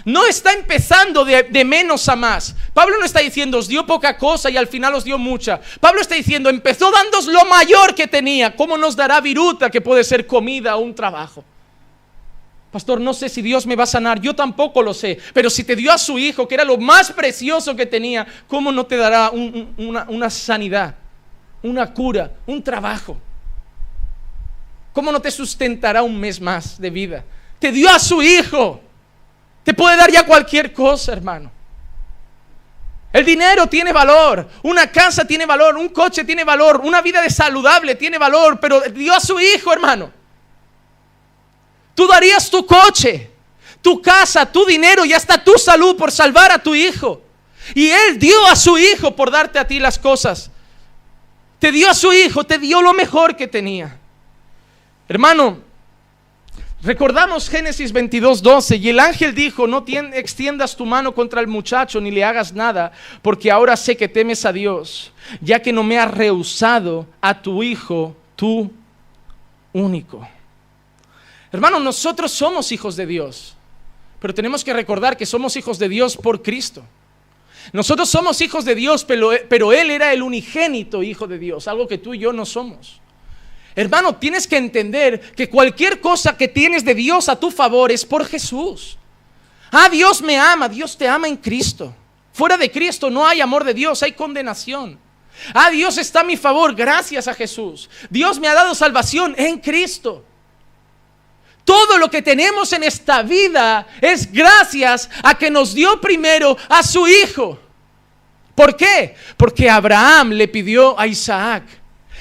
[0.04, 2.56] No está empezando de, de, menos a más.
[2.74, 5.60] Pablo no está diciendo, os dio poca cosa y al final os dio mucha.
[5.80, 8.56] Pablo está diciendo, empezó dándos lo mayor que tenía.
[8.56, 11.44] ¿Cómo nos dará viruta que puede ser comida o un trabajo?
[12.76, 15.64] Pastor, no sé si Dios me va a sanar, yo tampoco lo sé, pero si
[15.64, 18.98] te dio a su hijo, que era lo más precioso que tenía, ¿cómo no te
[18.98, 20.94] dará una, sanidad,
[21.64, 23.18] una cura, un trabajo?
[24.92, 27.24] ¿Cómo no te sustentará un mes más de vida?
[27.60, 28.82] Te dio a su hijo,
[29.64, 31.50] te puede dar ya cualquier cosa, hermano.
[33.14, 37.30] El dinero tiene valor, una casa tiene valor, un coche tiene valor, una vida de
[37.30, 40.25] saludable tiene valor, pero dio a su hijo, hermano.
[41.96, 43.32] Tú darías tu coche,
[43.82, 47.22] tu casa, tu dinero y hasta tu salud por salvar a tu hijo.
[47.74, 50.52] Y Él dio a su hijo por darte a ti las cosas.
[51.58, 53.98] Te dio a su hijo, te dio lo mejor que tenía.
[55.08, 55.60] Hermano,
[56.84, 62.02] recordamos Génesis 22, 12 y el ángel dijo, no extiendas tu mano contra el muchacho
[62.02, 65.98] ni le hagas nada, porque ahora sé que temes a Dios, ya que no me
[65.98, 68.72] has rehusado a tu hijo, tu
[69.74, 70.28] único.
[71.56, 73.56] Hermano, nosotros somos hijos de Dios,
[74.20, 76.84] pero tenemos que recordar que somos hijos de Dios por Cristo.
[77.72, 81.88] Nosotros somos hijos de Dios, pero, pero, Él era el unigénito hijo de Dios, algo
[81.88, 83.00] que tú y yo no somos.
[83.74, 88.04] Hermano, tienes que entender que cualquier cosa que tienes de Dios a tu favor es
[88.04, 88.98] por Jesús.
[89.72, 91.96] Ah, Dios me ama, Dios te ama en Cristo.
[92.34, 95.00] Fuera de Cristo no hay amor de Dios, hay condenación.
[95.54, 97.90] Ah, Dios está a mi favor gracias a Jesús.
[98.10, 100.26] Dios me ha dado salvación en Cristo.
[101.66, 106.84] Todo lo que tenemos en esta vida es gracias a que nos dio primero a
[106.84, 107.60] su Hijo.
[108.54, 109.16] ¿Por qué?
[109.36, 111.64] Porque Abraham le pidió a Isaac.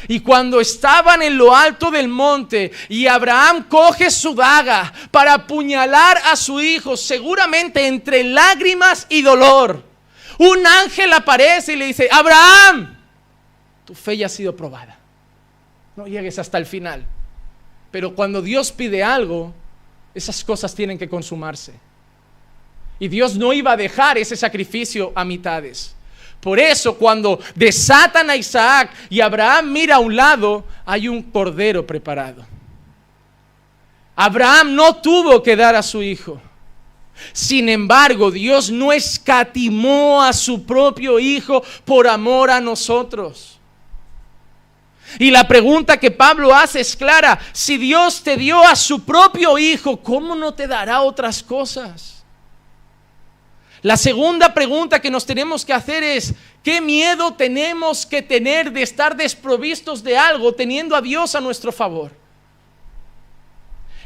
[0.09, 6.18] Y cuando estaban en lo alto del monte y Abraham coge su daga para apuñalar
[6.30, 9.83] a su hijo, seguramente entre lágrimas y dolor,
[10.38, 12.98] un ángel aparece y le dice, Abraham,
[13.87, 14.98] tu fe ya ha sido probada.
[15.96, 17.07] No llegues hasta el final.
[17.94, 19.54] Pero cuando Dios pide algo,
[20.12, 21.74] esas cosas tienen que consumarse.
[22.98, 25.94] Y Dios no iba a dejar ese sacrificio a mitades.
[26.40, 31.87] Por eso cuando desatan a Isaac y Abraham mira a un lado, hay un cordero
[31.87, 32.44] preparado.
[34.16, 36.42] Abraham no tuvo que dar a su hijo.
[37.33, 43.53] Sin embargo, Dios no escatimó a su propio hijo por amor a nosotros.
[45.18, 49.58] Y la pregunta que Pablo hace es clara, si Dios te dio a su propio
[49.58, 52.24] Hijo, ¿cómo no te dará otras cosas?
[53.82, 58.82] La segunda pregunta que nos tenemos que hacer es, ¿qué miedo tenemos que tener de
[58.82, 62.10] estar desprovistos de algo teniendo a Dios a nuestro favor?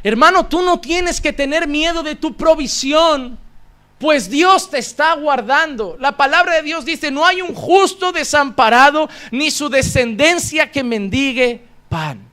[0.03, 3.39] Hermano, tú no tienes que tener miedo de tu provisión
[3.99, 5.97] pues Dios te está guardando.
[5.99, 11.65] La palabra de Dios dice, no hay un justo desamparado, ni su descendencia que mendigue
[11.89, 12.29] pan.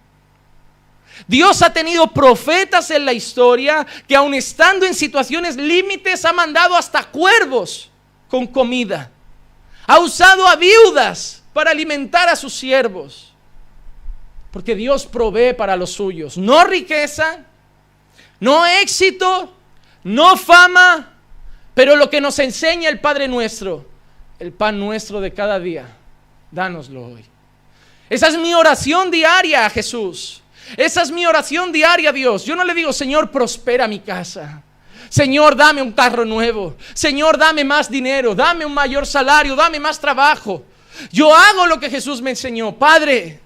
[1.27, 6.77] Dios ha tenido profetas en la historia que aun estando en situaciones límites ha mandado
[6.77, 7.91] hasta cuervos
[8.29, 9.11] con comida.
[9.89, 13.33] Ha usado a viudas para alimentar a sus siervos.
[14.53, 16.39] Porque Dios provee para los suyos.
[16.39, 17.45] No riqueza,
[18.39, 19.53] no éxito,
[20.05, 21.16] no fama,
[21.77, 23.85] pero lo que nos enseña el Padre nuestro,
[24.39, 25.87] el pan nuestro de cada día,
[26.51, 27.23] dánoslo hoy.
[28.09, 30.41] Esa es mi oración diaria a Jesús.
[30.79, 32.47] Esa es mi oración diaria a Dios.
[32.47, 34.63] Yo no le digo, Señor, prospera mi casa.
[35.11, 36.77] Señor, dame un carro nuevo.
[36.95, 38.35] Señor, dame más dinero.
[38.35, 39.55] Dame un mayor salario.
[39.55, 40.65] Dame más trabajo.
[41.13, 42.75] Yo hago lo que Jesús me enseñó.
[42.75, 43.39] Padre,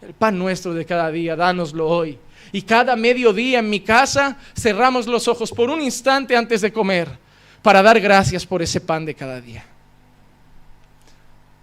[0.00, 2.18] el pan nuestro de cada día, dánoslo hoy.
[2.52, 7.25] Y cada mediodía en mi casa cerramos los ojos por un instante antes de comer
[7.66, 9.64] para dar gracias por ese pan de cada día.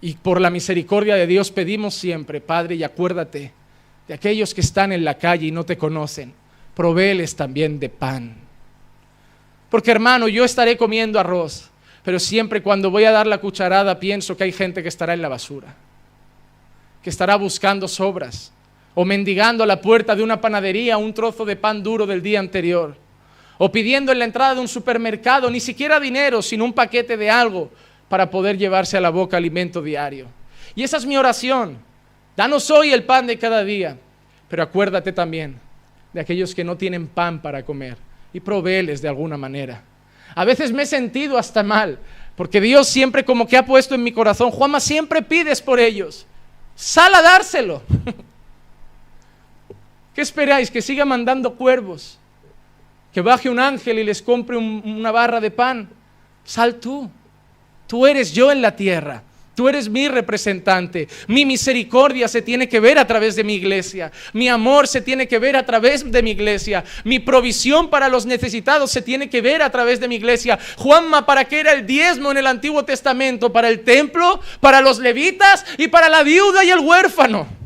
[0.02, 3.54] Y por la misericordia de Dios pedimos siempre, Padre, y acuérdate
[4.06, 6.34] de aquellos que están en la calle y no te conocen,
[6.74, 8.34] provéeles también de pan.
[9.70, 11.70] Porque hermano, yo estaré comiendo arroz,
[12.02, 15.22] pero siempre cuando voy a dar la cucharada pienso que hay gente que estará en
[15.22, 15.74] la basura,
[17.02, 18.52] que estará buscando sobras
[18.94, 22.40] o mendigando a la puerta de una panadería un trozo de pan duro del día
[22.40, 22.94] anterior,
[23.58, 27.30] o pidiendo en la entrada de un supermercado ni siquiera dinero, sino un paquete de
[27.30, 27.70] algo
[28.08, 30.26] para poder llevarse a la boca alimento diario.
[30.74, 31.78] Y esa es mi oración.
[32.36, 33.96] Danos hoy el pan de cada día,
[34.48, 35.60] pero acuérdate también
[36.12, 37.96] de aquellos que no tienen pan para comer
[38.32, 39.82] y provéeles de alguna manera.
[40.34, 41.98] A veces me he sentido hasta mal,
[42.36, 46.26] porque Dios siempre como que ha puesto en mi corazón, Juanma, siempre pides por ellos.
[46.74, 47.82] Sal a dárselo.
[50.14, 50.70] ¿Qué esperáis?
[50.70, 52.18] ¿Que siga mandando cuervos?
[53.14, 55.88] ¿Que baje un ángel y les compre una barra de pan?
[56.42, 57.08] Sal tú.
[57.86, 59.22] Tú eres yo en la tierra.
[59.54, 61.06] Tú eres mi representante.
[61.28, 64.10] Mi misericordia se tiene que ver a través de mi iglesia.
[64.32, 66.82] Mi amor se tiene que ver a través de mi iglesia.
[67.04, 70.58] Mi provisión para los necesitados se tiene que ver a través de mi iglesia.
[70.76, 73.52] Juanma, ¿para qué era el diezmo en el Antiguo Testamento?
[73.52, 77.63] Para el templo, para los levitas y para la viuda y el huérfano.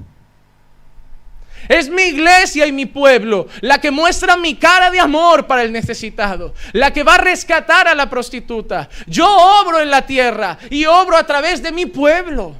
[1.69, 5.71] Es mi iglesia y mi pueblo la que muestra mi cara de amor para el
[5.71, 8.89] necesitado, la que va a rescatar a la prostituta.
[9.07, 9.29] Yo
[9.61, 12.55] obro en la tierra y obro a través de mi pueblo.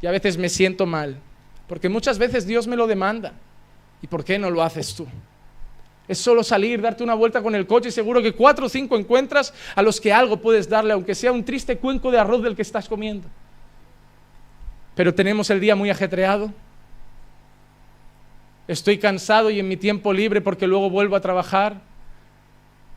[0.00, 1.18] Y a veces me siento mal,
[1.66, 3.34] porque muchas veces Dios me lo demanda.
[4.00, 5.06] ¿Y por qué no lo haces tú?
[6.08, 8.96] Es solo salir, darte una vuelta con el coche y seguro que cuatro o cinco
[8.96, 12.56] encuentras a los que algo puedes darle, aunque sea un triste cuenco de arroz del
[12.56, 13.28] que estás comiendo.
[14.94, 16.52] Pero tenemos el día muy ajetreado
[18.70, 21.80] Estoy cansado y en mi tiempo libre porque luego vuelvo a trabajar.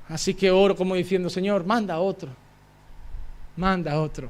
[0.07, 2.29] Así que oro como diciendo, Señor, manda otro.
[3.57, 4.29] Manda otro.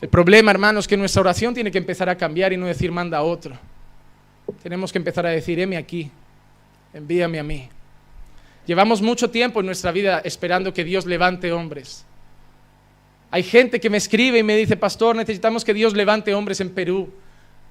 [0.00, 2.90] El problema, hermanos, es que nuestra oración tiene que empezar a cambiar y no decir
[2.90, 3.56] manda otro.
[4.64, 6.10] Tenemos que empezar a decir, heme aquí,
[6.92, 7.68] envíame a mí.
[8.66, 12.04] Llevamos mucho tiempo en nuestra vida esperando que Dios levante hombres.
[13.30, 16.70] Hay gente que me escribe y me dice, pastor, necesitamos que Dios levante hombres en
[16.70, 17.12] Perú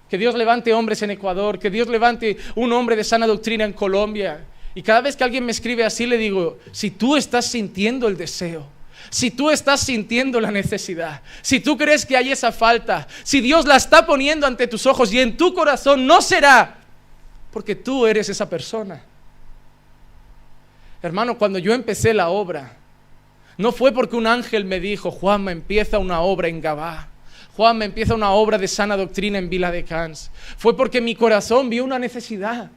[0.09, 3.73] que Dios levante hombres en Ecuador, que Dios levante un hombre de sana doctrina en
[3.73, 4.45] Colombia.
[4.75, 8.17] Y cada vez que alguien me escribe así, le digo, si tú estás sintiendo el
[8.17, 8.67] deseo,
[9.09, 13.65] si tú estás sintiendo la necesidad, si tú crees que hay esa falta, si Dios
[13.65, 16.77] la está poniendo ante tus ojos y en tu corazón, no será
[17.51, 19.03] porque tú eres esa persona.
[21.03, 22.77] Hermano, cuando yo empecé la obra,
[23.57, 27.09] no fue porque un ángel me dijo, Juanma, empieza una obra en Gabá.
[27.55, 30.31] Juan me empieza una obra de sana doctrina en Vila de Cans.
[30.57, 32.71] Fue porque mi corazón vio una necesidad.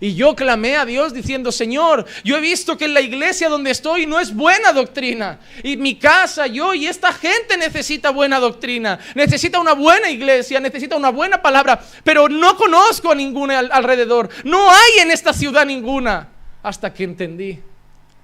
[0.00, 3.70] Y yo clamé a Dios diciendo, Señor, yo he visto que en la iglesia donde
[3.70, 5.38] estoy no es buena doctrina.
[5.62, 8.98] Y mi casa, yo y esta gente necesita buena doctrina.
[9.14, 11.80] Necesita una buena iglesia, necesita una buena palabra.
[12.02, 14.28] Pero no conozco a ninguna alrededor.
[14.42, 16.28] No hay en esta ciudad ninguna.
[16.64, 17.60] Hasta que entendí.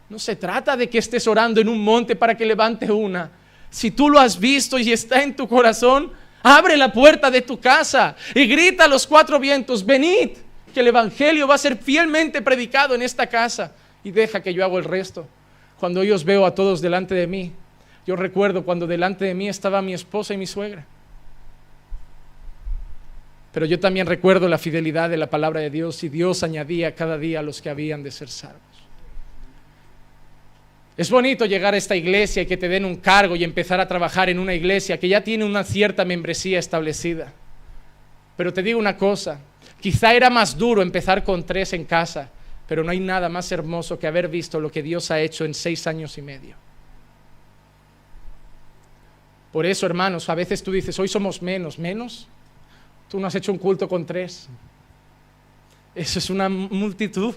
[0.09, 3.31] No se trata de que estés orando en un monte para que levante una
[3.73, 7.59] si tú lo has visto y está en tu corazón, abre la puerta de tu
[7.59, 10.33] casa y grita a los cuatro vientos, venid,
[10.75, 13.73] que el Evangelio va a ser fielmente predicado en esta casa
[14.05, 15.27] y deja que yo haga el resto.
[15.81, 17.53] Cuando yo os veo a todos delante de mí,
[18.07, 20.85] yo recuerdo cuando delante de mí estaba mi esposa y mi suegra.
[23.53, 27.17] Pero yo también recuerdo la fidelidad de la palabra de Dios y Dios añadía cada
[27.17, 28.61] día a los que habían de ser salvos.
[30.97, 33.89] Es bonito llegar a esta iglesia y que te den un cargo y empezar a
[33.89, 37.33] trabajar en una iglesia que ya tiene una cierta membresía establecida.
[38.37, 39.41] Pero te digo una cosa,
[39.81, 42.31] quizá era más duro empezar con tres en casa,
[42.69, 45.55] pero no hay nada más hermoso que haber visto lo que Dios ha hecho en
[45.55, 46.57] seis años y medio.
[49.53, 52.27] Por eso, hermanos, a veces tú dices, hoy somos menos, menos.
[53.11, 54.49] Tú no has hecho un culto con tres.
[55.95, 57.35] Eso es una multitud.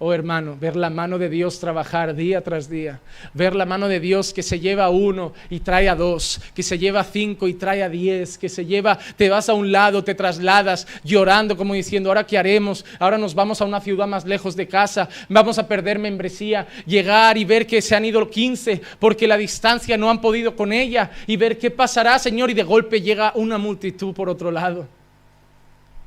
[0.00, 3.00] Oh hermano, ver la mano de Dios trabajar día tras día,
[3.34, 6.78] ver la mano de Dios que se lleva uno y trae a dos, que se
[6.78, 10.14] lleva cinco y trae a diez, que se lleva, te vas a un lado, te
[10.14, 14.54] trasladas llorando como diciendo, ahora qué haremos, ahora nos vamos a una ciudad más lejos
[14.54, 19.26] de casa, vamos a perder membresía, llegar y ver que se han ido 15 porque
[19.26, 23.00] la distancia no han podido con ella y ver qué pasará, Señor, y de golpe
[23.00, 24.86] llega una multitud por otro lado.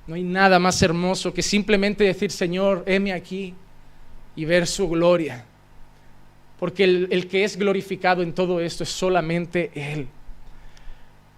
[0.08, 3.54] No hay nada más hermoso que simplemente decir, Señor, heme aquí
[4.36, 5.46] y ver su gloria.
[6.62, 10.08] porque el, el que es glorificado en todo esto es solamente Él.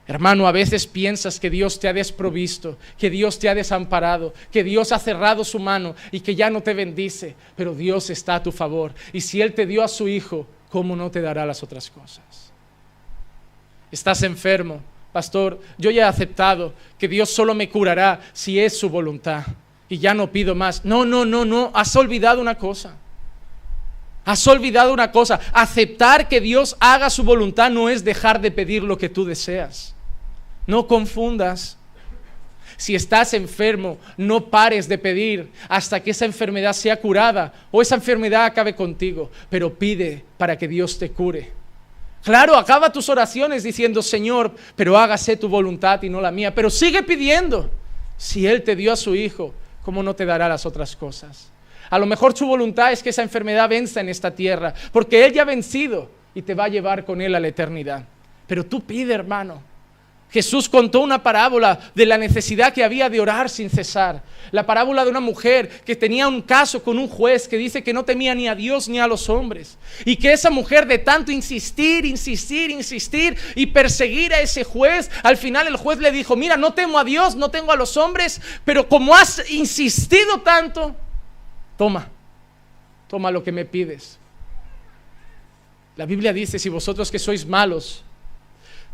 [0.06, 4.66] Hermano, a veces piensas que Dios te ha desprovisto, que Dios te ha desamparado, que
[4.66, 8.44] Dios ha cerrado su mano y que ya no te bendice, pero Dios está a
[8.44, 8.94] tu favor.
[9.14, 12.52] Y si Él te dio a su Hijo, ¿cómo no te dará las otras cosas?
[13.90, 14.82] Estás enfermo,
[15.14, 19.46] pastor, yo ya he aceptado que Dios solo me curará si es su voluntad
[19.90, 20.86] y ya no pido más.
[20.86, 22.96] No, no, no, no, has olvidado una cosa.
[24.26, 28.82] Has olvidado una cosa, aceptar que Dios haga su voluntad no es dejar de pedir
[28.82, 29.94] lo que tú deseas.
[30.66, 31.78] No confundas.
[32.78, 37.96] Si estás enfermo, no pares de pedir hasta que esa enfermedad sea curada o esa
[37.96, 41.52] enfermedad acabe contigo, pero pide para que Dios te cure.
[42.24, 46.70] Claro, acaba tus oraciones diciendo, Señor, pero hágase tu voluntad y no la mía, pero
[46.70, 47.70] sigue pidiendo.
[48.16, 49.54] Si Él te dio a su Hijo,
[49.84, 51.52] ¿cómo no te dará las otras cosas?
[51.90, 55.34] A lo mejor su voluntad es que esa enfermedad venza en esta tierra, porque Él
[55.34, 58.06] ya ha vencido y te va a llevar con Él a la eternidad.
[58.48, 59.62] Pero tú pide, hermano.
[60.34, 64.24] Jesús contó una parábola de la necesidad que había de orar sin cesar.
[64.50, 67.94] La parábola de una mujer que tenía un caso con un juez que dice que
[67.94, 69.78] no temía ni a Dios ni a los hombres.
[70.06, 75.38] Y que esa mujer de tanto insistir, insistir, insistir y perseguir a ese juez, al
[75.38, 78.42] final el juez le dijo, mira, no temo a Dios, no tengo a los hombres,
[78.66, 80.96] pero como has insistido tanto,
[81.78, 82.10] toma,
[83.08, 84.18] toma lo que me pides.
[85.96, 88.04] La Biblia dice, si vosotros que sois malos,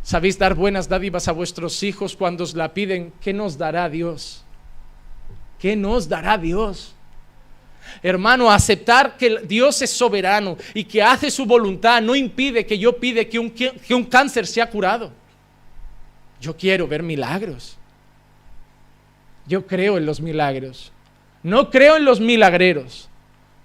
[0.09, 4.43] sabéis dar buenas dádivas a vuestros hijos cuando os la piden, ¿qué nos dará Dios?
[5.59, 6.95] ¿Qué nos dará Dios?
[8.01, 12.97] Hermano, aceptar que Dios es soberano y que hace su voluntad no impide que yo
[12.97, 15.11] pide que un, que un cáncer sea curado.
[16.41, 17.77] Yo quiero ver milagros.
[19.45, 20.91] Yo creo en los milagros.
[21.43, 23.09] No creo en los milagreros,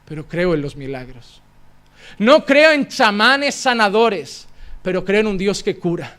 [0.04, 1.40] pero creo en los milagros.
[2.18, 4.46] No creo en chamanes sanadores,
[4.82, 6.18] pero creo en un Dios que cura.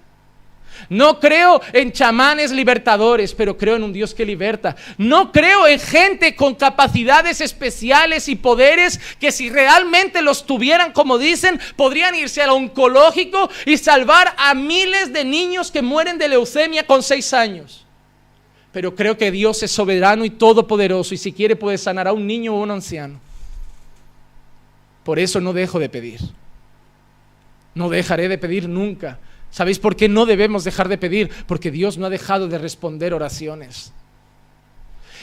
[0.90, 4.76] No creo en chamanes libertadores, pero creo en un Dios que liberta.
[4.98, 11.18] No creo en gente con capacidades especiales y poderes que si realmente los tuvieran, como
[11.18, 16.86] dicen, podrían irse al oncológico y salvar a miles de niños que mueren de leucemia
[16.86, 17.86] con seis años
[18.76, 22.28] pero creo que Dios es soberano y todopoderoso y si quiere puede sanar a un
[22.28, 23.22] niño o a un anciano.
[25.06, 26.20] Por eso no dejo de pedir.
[27.74, 29.18] No dejaré de pedir nunca.
[29.56, 31.30] ¿Sabéis por qué no debemos dejar de pedir?
[31.48, 33.94] Porque Dios no ha dejado de responder oraciones.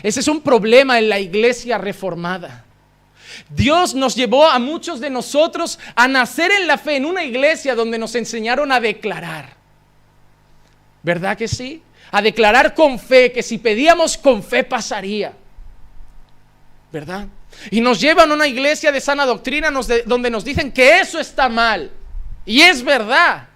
[0.03, 2.65] Ese es un problema en la iglesia reformada.
[3.51, 7.75] Dios nos llevó a muchos de nosotros a nacer en la fe en una iglesia
[7.75, 9.51] donde nos enseñaron a declarar.
[11.03, 11.83] ¿Verdad que sí?
[12.13, 15.33] a declarar con fe que si pedíamos con fe pasaría.
[16.93, 17.27] ¿Verdad?
[17.71, 19.71] Y nos llevan a una iglesia de sana doctrina
[20.05, 21.91] donde nos dicen que eso está mal.
[22.45, 23.49] Y es verdad.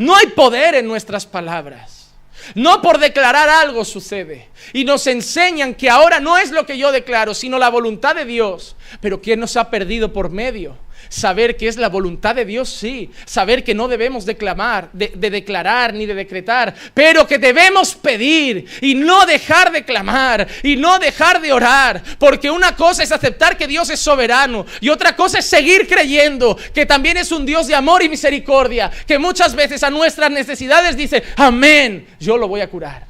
[0.00, 2.08] No hay poder en nuestras palabras.
[2.54, 4.48] No por declarar algo sucede.
[4.72, 8.24] Y nos enseñan que ahora no es lo que yo declaro, sino la voluntad de
[8.24, 8.76] Dios.
[9.02, 10.78] Pero ¿quién nos ha perdido por medio?
[11.10, 13.10] Saber que es la voluntad de Dios, sí.
[13.24, 18.94] Saber que no debemos declamar, de, declarar ni de decretar, pero que debemos pedir y
[18.94, 22.00] no dejar de clamar y no dejar de orar.
[22.16, 26.56] Porque una cosa es aceptar que Dios es soberano y otra cosa es seguir creyendo
[26.72, 30.96] que también es un Dios de amor y misericordia, que muchas veces a nuestras necesidades
[30.96, 33.04] dice, amén, yo lo voy a curar.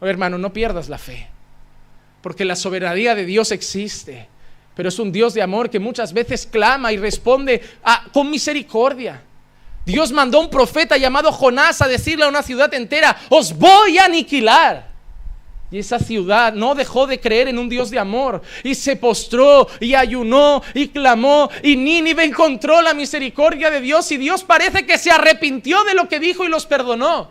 [0.00, 1.26] Hermano, no pierdas la fe,
[2.22, 4.28] porque la soberanía de Dios existe
[4.74, 7.62] pero es un Dios de amor que muchas veces clama y responde
[8.12, 9.22] con misericordia.
[9.86, 14.06] Dios mandó un profeta llamado Jonás a decirle a una ciudad entera, os voy a
[14.06, 14.92] aniquilar.
[15.70, 19.66] Y esa ciudad no dejó de creer en un Dios de amor y se postró
[19.80, 24.98] y ayunó y clamó y Nínive encontró la misericordia de Dios y Dios parece que
[24.98, 27.30] se arrepintió de lo que dijo y los perdonó.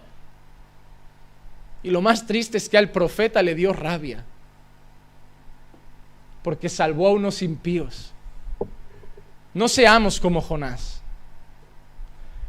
[1.83, 4.25] Y lo más triste es que al profeta le dio rabia
[6.43, 8.11] porque salvó a unos impíos.
[9.53, 11.01] No seamos como Jonás,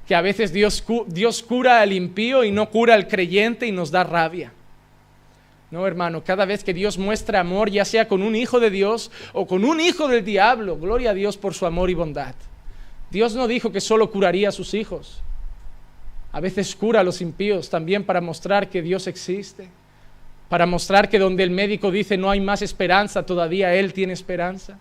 [0.07, 3.90] que a veces Dios, Dios cura al impío y no cura al creyente y nos
[3.90, 4.53] da rabia.
[5.70, 9.11] No, hermano, cada vez que Dios muestra amor, ya sea con un hijo de Dios
[9.32, 12.34] o con un hijo del diablo, gloria a Dios por su amor y bondad.
[13.11, 15.22] Dios no dijo que solo curaría a sus hijos.
[16.32, 19.68] A veces cura a los impíos también para mostrar que Dios existe
[20.55, 24.78] para mostrar que donde el médico dice no hay más esperanza, todavía Él tiene esperanza.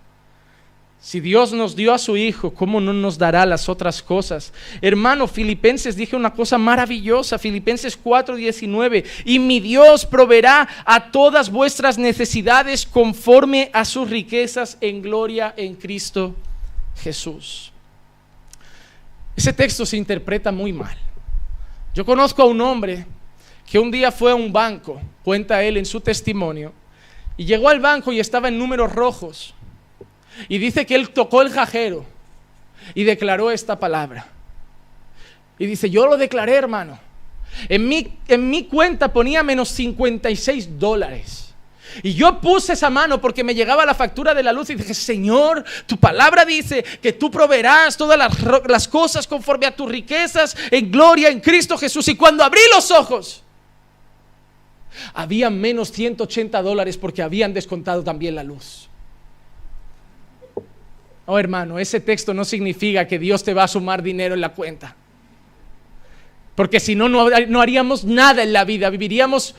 [1.01, 4.53] Si Dios nos dio a su Hijo, ¿cómo no nos dará las otras cosas?
[4.83, 11.97] Hermano, Filipenses dije una cosa maravillosa, Filipenses 4:19, y mi Dios proveerá a todas vuestras
[11.97, 16.35] necesidades conforme a sus riquezas en gloria en Cristo
[17.01, 17.71] Jesús.
[19.35, 20.95] Ese texto se interpreta muy mal.
[21.95, 23.07] Yo conozco a un hombre
[23.73, 26.73] que un día fue a un banco, cuenta él en su testimonio,
[27.37, 29.55] y llegó al banco y estaba en números rojos.
[30.47, 32.05] Y dice que él tocó el jajero
[32.93, 34.27] y declaró esta palabra.
[35.57, 36.99] Y dice, yo lo declaré, hermano.
[37.67, 41.55] En mi, en mi cuenta ponía menos 56 dólares.
[42.03, 44.93] Y yo puse esa mano porque me llegaba la factura de la luz y dije,
[44.93, 50.55] Señor, tu palabra dice que tú proveerás todas las, las, cosas conforme a tus riquezas
[50.69, 52.07] en gloria en Cristo Jesús.
[52.09, 53.42] Y cuando abrí los ojos,
[55.13, 58.89] había menos 180 dólares porque habían descontado también la luz.
[61.25, 64.53] Oh hermano, ese texto no significa que Dios te va a sumar dinero en la
[64.53, 64.95] cuenta.
[66.55, 68.89] Porque si no, no haríamos nada en la vida.
[68.89, 69.55] Viviríamos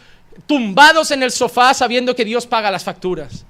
[0.47, 3.45] tumbados en el sofá sabiendo que Dios paga las facturas.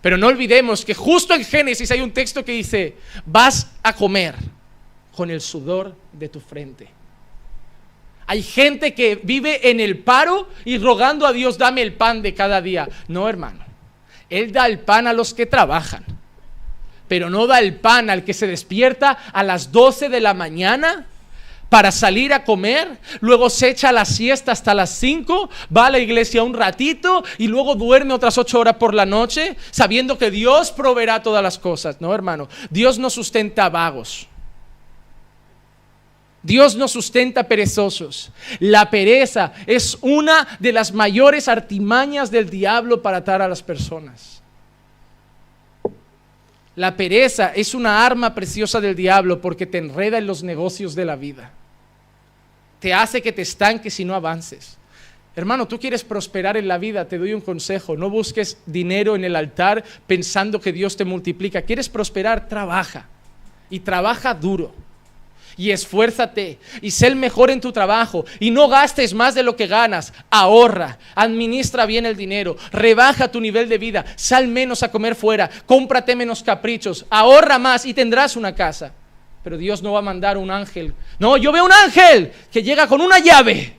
[0.00, 4.36] Pero no olvidemos que justo en Génesis hay un texto que dice, vas a comer
[5.14, 6.97] con el sudor de tu frente.
[8.28, 12.34] Hay gente que vive en el paro y rogando a Dios, dame el pan de
[12.34, 12.86] cada día.
[13.08, 13.64] No, hermano.
[14.28, 16.04] Él da el pan a los que trabajan,
[17.08, 21.06] pero no da el pan al que se despierta a las 12 de la mañana
[21.70, 25.98] para salir a comer, luego se echa la siesta hasta las 5, va a la
[25.98, 30.70] iglesia un ratito y luego duerme otras 8 horas por la noche, sabiendo que Dios
[30.70, 32.02] proveerá todas las cosas.
[32.02, 34.28] No, hermano, Dios no sustenta vagos.
[36.42, 38.30] Dios no sustenta perezosos.
[38.60, 44.42] La pereza es una de las mayores artimañas del diablo para atar a las personas.
[46.76, 51.04] La pereza es una arma preciosa del diablo porque te enreda en los negocios de
[51.04, 51.52] la vida
[52.80, 54.76] te hace que te estanques y no avances.
[55.34, 59.24] Hermano, tú quieres prosperar en la vida, te doy un consejo, no busques dinero en
[59.24, 61.62] el altar pensando que Dios te multiplica.
[61.62, 62.48] ¿Quieres prosperar?
[62.48, 63.06] Trabaja
[63.70, 64.74] y trabaja duro
[65.58, 69.56] y esfuérzate y sé el mejor en tu trabajo y no gastes más de lo
[69.56, 70.14] que ganas.
[70.30, 75.50] Ahorra, administra bien el dinero, rebaja tu nivel de vida, sal menos a comer fuera,
[75.66, 78.92] cómprate menos caprichos, ahorra más y tendrás una casa.
[79.42, 80.94] Pero Dios no va a mandar un ángel.
[81.18, 83.76] No, yo veo un ángel que llega con una llave.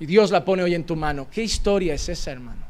[0.00, 1.26] Y Dios la pone hoy en tu mano.
[1.30, 2.64] ¿Qué historia es esa, hermano?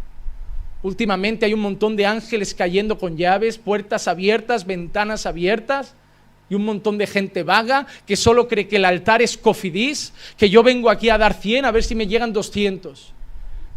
[0.82, 5.94] Últimamente hay un montón de ángeles cayendo con llaves, puertas abiertas, ventanas abiertas
[6.48, 10.50] y un montón de gente vaga que solo cree que el altar es cofidís, que
[10.50, 13.12] yo vengo aquí a dar 100 a ver si me llegan 200.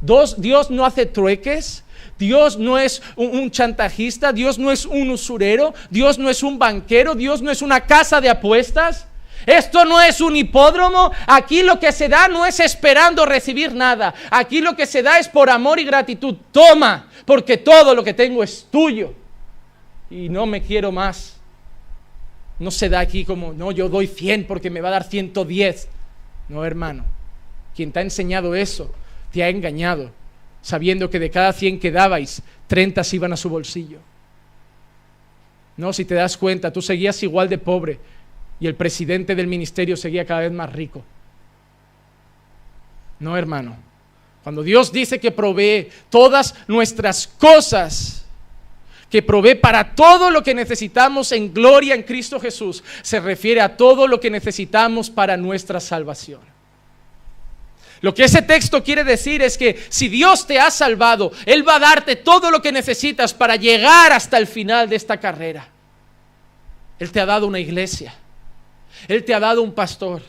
[0.02, 1.84] Dos, Dios no hace trueques,
[2.20, 7.16] Dios no es un, chantajista, Dios no es un usurero, Dios no es un banquero,
[7.16, 9.08] Dios no es una casa de apuestas.
[9.46, 11.12] Esto no es un hipódromo.
[11.26, 14.14] Aquí lo que se da no es esperando recibir nada.
[14.30, 16.36] Aquí lo que se da es por amor y gratitud.
[16.52, 19.14] Toma, porque todo lo que tengo es tuyo.
[20.10, 21.37] Y no me quiero más.
[22.60, 25.88] No se da aquí como, no, yo doy 100 porque me va a dar 110.
[26.50, 27.06] No, hermano.
[27.76, 28.92] Quien te ha enseñado eso,
[29.32, 30.12] te ha engañado
[30.68, 34.00] sabiendo que de cada 100 que dabais, 30 se iban a su bolsillo.
[35.78, 38.00] No, si te das cuenta, tú seguías igual de pobre
[38.60, 41.06] y el presidente del ministerio seguía cada vez más rico.
[43.20, 43.78] No, hermano.
[44.44, 48.17] Cuando Dios dice que provee todas nuestras cosas,
[49.10, 53.78] que provee para todo lo que necesitamos en gloria en Cristo Jesús, se refiere a
[53.78, 56.42] todo lo que necesitamos para nuestra salvación.
[58.02, 61.78] Lo que ese texto quiere decir es que si Dios te ha salvado, Él va
[61.78, 65.68] a darte todo lo que necesitas para llegar hasta el final de esta carrera.
[67.00, 68.14] Él te ha dado una iglesia.
[69.08, 70.22] Él te ha dado un pastor.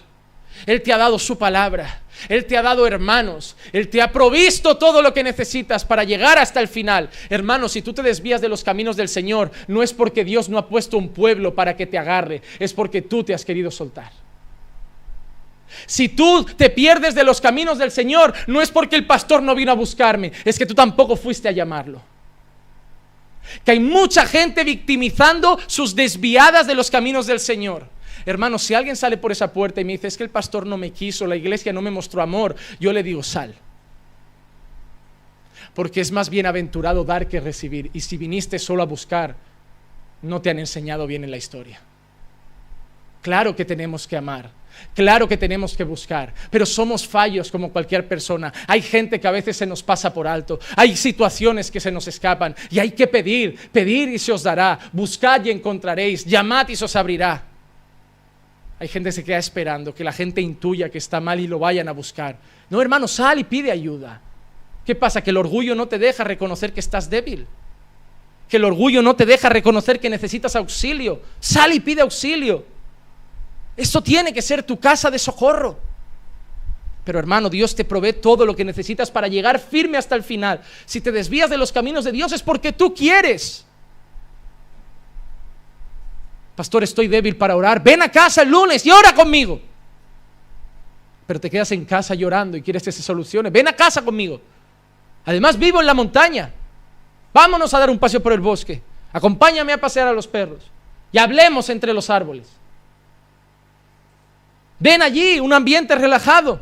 [0.67, 2.03] Él te ha dado su palabra.
[2.29, 3.57] Él te ha dado hermanos.
[3.73, 7.11] Él te ha provisto todo lo que necesitas para llegar hasta el final.
[7.31, 10.59] Hermanos, si tú te desvías de los caminos del Señor, no es porque Dios no
[10.59, 14.11] ha puesto un pueblo para que te agarre, es porque tú te has querido soltar.
[15.87, 19.55] Si tú te pierdes de los caminos del Señor, no es porque el pastor no
[19.55, 22.03] vino a buscarme, es que tú tampoco fuiste a llamarlo.
[23.65, 27.87] Que hay mucha gente victimizando sus desviadas de los caminos del Señor.
[28.27, 30.77] Hermano, si alguien sale por esa puerta y me dice, es que el pastor no
[30.77, 33.55] me quiso, la iglesia no me mostró amor, yo le digo, sal.
[35.75, 37.91] Porque es más bienaventurado dar que recibir.
[37.93, 39.37] Y si viniste solo a buscar,
[40.23, 41.81] no te han enseñado bien en la historia.
[43.23, 44.51] Claro que tenemos que amar.
[44.95, 48.53] Claro que tenemos que buscar, pero somos fallos como cualquier persona.
[48.67, 52.07] Hay gente que a veces se nos pasa por alto, hay situaciones que se nos
[52.09, 56.77] escapan y hay que pedir, pedir y se os dará, buscad y encontraréis, llamad y
[56.77, 57.43] se os abrirá.
[58.81, 61.59] Hay gente que se queda esperando que la gente intuya que está mal y lo
[61.59, 62.39] vayan a buscar.
[62.71, 64.21] No, hermano, sal y pide ayuda.
[64.85, 65.23] ¿Qué pasa?
[65.23, 67.47] Que el orgullo no te deja reconocer que estás débil.
[68.49, 71.21] Que el orgullo no te deja reconocer que necesitas auxilio.
[71.41, 72.65] Sal y pide auxilio.
[73.77, 75.79] Esto tiene que ser tu casa de socorro.
[77.05, 80.61] Pero hermano, Dios te provee todo lo que necesitas para llegar firme hasta el final.
[80.85, 83.65] Si te desvías de los caminos de Dios es porque tú quieres.
[86.59, 87.81] Pastor, estoy débil para orar.
[87.81, 89.61] Ven a casa el lunes y ora conmigo.
[91.25, 93.49] Pero te quedas en casa llorando y quieres que se solucione.
[93.49, 94.41] Ven a casa conmigo.
[95.25, 96.51] Además vivo en la montaña.
[97.33, 98.83] Vámonos a dar un paseo por el bosque.
[99.13, 100.69] Acompáñame a pasear a los perros.
[101.13, 102.49] Y hablemos entre los árboles.
[104.81, 106.61] Ven allí un ambiente relajado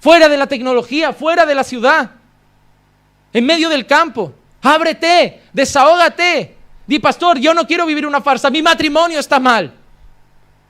[0.00, 2.10] fuera de la tecnología, fuera de la ciudad,
[3.32, 4.32] en medio del campo.
[4.62, 6.57] Ábrete, desahógate.
[6.88, 9.72] Di, pastor, yo no quiero vivir una farsa, mi matrimonio está mal.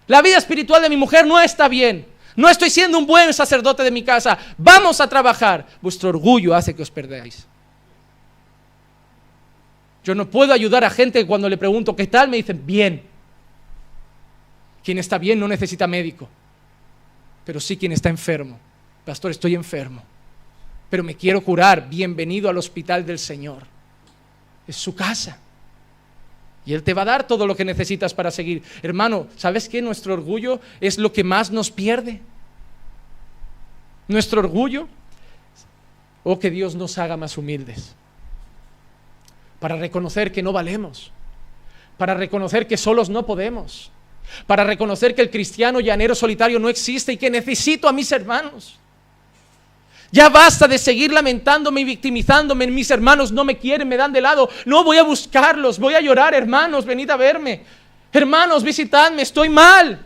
[0.06, 2.06] La vida espiritual de mi mujer no está bien.
[2.36, 4.36] No estoy siendo un buen sacerdote de mi casa.
[4.58, 5.66] Vamos a trabajar.
[5.80, 7.46] Vuestro orgullo hace que os perdáis.
[10.04, 13.02] Yo no puedo ayudar a gente cuando le pregunto qué tal me dicen bien.
[14.84, 16.28] Quien está bien no necesita médico,
[17.44, 18.58] pero sí quien está enfermo
[19.08, 20.02] pastor, estoy enfermo,
[20.90, 23.62] pero me quiero curar, bienvenido al hospital del Señor.
[24.66, 25.38] Es su casa.
[26.68, 28.62] Y Él te va a dar todo lo que necesitas para seguir.
[28.82, 29.80] Hermano, ¿sabes qué?
[29.80, 32.20] Nuestro orgullo es lo que más nos pierde.
[34.06, 34.86] Nuestro orgullo,
[36.24, 37.94] o oh, que Dios nos haga más humildes,
[39.60, 41.10] para reconocer que no valemos,
[41.96, 43.90] para reconocer que solos no podemos,
[44.46, 48.77] para reconocer que el cristiano llanero solitario no existe y que necesito a mis hermanos.
[50.10, 52.66] Ya basta de seguir lamentándome y victimizándome.
[52.68, 54.48] Mis hermanos no me quieren, me dan de lado.
[54.64, 57.64] No voy a buscarlos, voy a llorar, hermanos, venid a verme.
[58.12, 60.04] Hermanos, visitadme, estoy mal.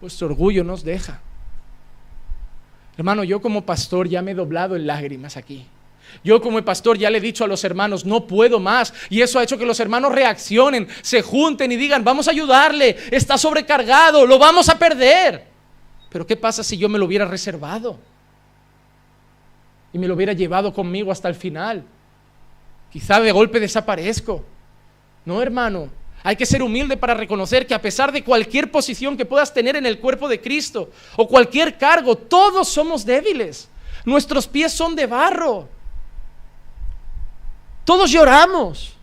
[0.00, 1.20] Vuestro orgullo nos deja.
[2.96, 5.66] Hermano, yo como pastor ya me he doblado en lágrimas aquí.
[6.22, 8.92] Yo como pastor ya le he dicho a los hermanos, no puedo más.
[9.08, 12.96] Y eso ha hecho que los hermanos reaccionen, se junten y digan, vamos a ayudarle,
[13.10, 15.46] está sobrecargado, lo vamos a perder.
[16.10, 17.98] Pero ¿qué pasa si yo me lo hubiera reservado?
[19.92, 21.84] Y me lo hubiera llevado conmigo hasta el final.
[22.92, 24.44] Quizá de golpe desaparezco.
[25.24, 25.88] No, hermano.
[26.22, 29.76] Hay que ser humilde para reconocer que a pesar de cualquier posición que puedas tener
[29.76, 33.68] en el cuerpo de Cristo o cualquier cargo, todos somos débiles.
[34.04, 35.68] Nuestros pies son de barro.
[37.84, 38.94] Todos lloramos.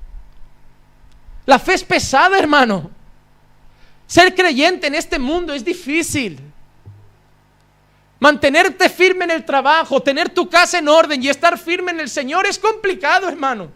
[1.45, 2.91] La fe es pesada, hermano.
[4.05, 6.39] Ser creyente en este mundo es difícil.
[8.19, 12.09] Mantenerte firme en el trabajo, tener tu casa en orden y estar firme en el
[12.09, 13.71] Señor es complicado, hermano.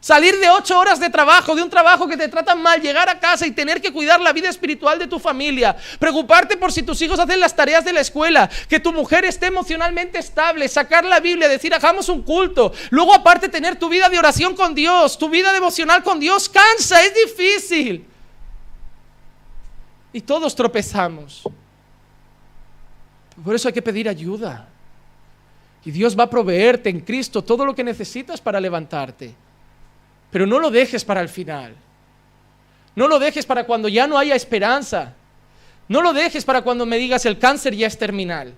[0.00, 3.20] Salir de ocho horas de trabajo, de un trabajo que te tratan mal, llegar a
[3.20, 7.00] casa y tener que cuidar la vida espiritual de tu familia, preocuparte por si tus
[7.02, 11.20] hijos hacen las tareas de la escuela, que tu mujer esté emocionalmente estable, sacar la
[11.20, 15.28] Biblia, decir hagamos un culto, luego aparte tener tu vida de oración con Dios, tu
[15.28, 18.06] vida devocional con Dios, cansa, es difícil.
[20.14, 21.42] Y todos tropezamos.
[23.44, 24.68] Por eso hay que pedir ayuda.
[25.84, 29.34] Y Dios va a proveerte en Cristo todo lo que necesitas para levantarte.
[30.30, 31.74] Pero no lo dejes para el final.
[32.94, 35.14] No lo dejes para cuando ya no haya esperanza.
[35.88, 38.54] No lo dejes para cuando me digas el cáncer ya es terminal.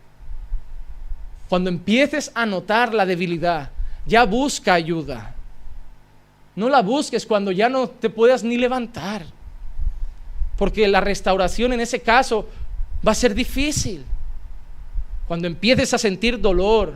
[1.49, 3.71] Cuando empieces a notar la debilidad,
[4.05, 5.35] ya busca ayuda.
[6.57, 9.25] No la busques cuando ya no te puedas ni levantar.
[10.59, 12.49] Porque la restauración en ese caso
[13.07, 14.05] va a ser difícil.
[15.27, 16.95] Cuando empieces a sentir dolor,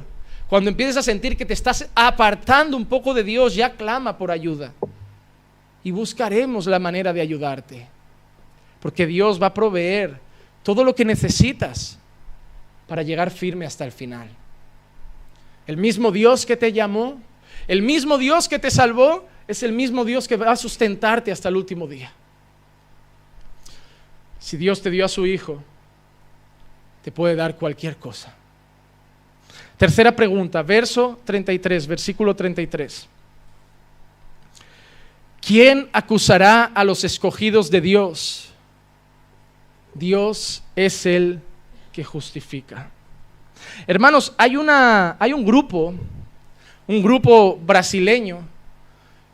[0.49, 4.31] cuando empieces a sentir que te estás apartando un poco de Dios, ya clama por
[4.31, 4.73] ayuda.
[5.83, 7.87] Y buscaremos la manera de ayudarte.
[8.81, 10.19] Porque Dios va a proveer
[10.63, 11.99] todo lo que necesitas
[12.87, 14.29] para llegar firme hasta el final.
[15.67, 17.21] El mismo Dios que te llamó,
[17.67, 21.49] el mismo Dios que te salvó, es el mismo Dios que va a sustentarte hasta
[21.49, 22.13] el último día.
[24.39, 25.63] Si Dios te dio a su Hijo,
[27.07, 28.35] te puede dar cualquier cosa.
[29.77, 33.07] Tercera pregunta, verso 33, versículo 33.
[35.41, 38.49] ¿Quién acusará a los escogidos de Dios?
[39.95, 41.39] Dios es el
[41.93, 42.91] que justifica.
[43.87, 45.95] Hermanos, hay, una, hay un grupo,
[46.89, 48.41] un grupo brasileño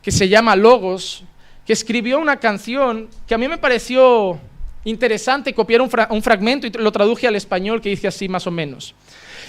[0.03, 1.23] que se llama Logos,
[1.65, 4.39] que escribió una canción que a mí me pareció
[4.85, 8.51] interesante copiar un, un, fragmento y lo traduje al español que dice así más o
[8.51, 8.95] menos.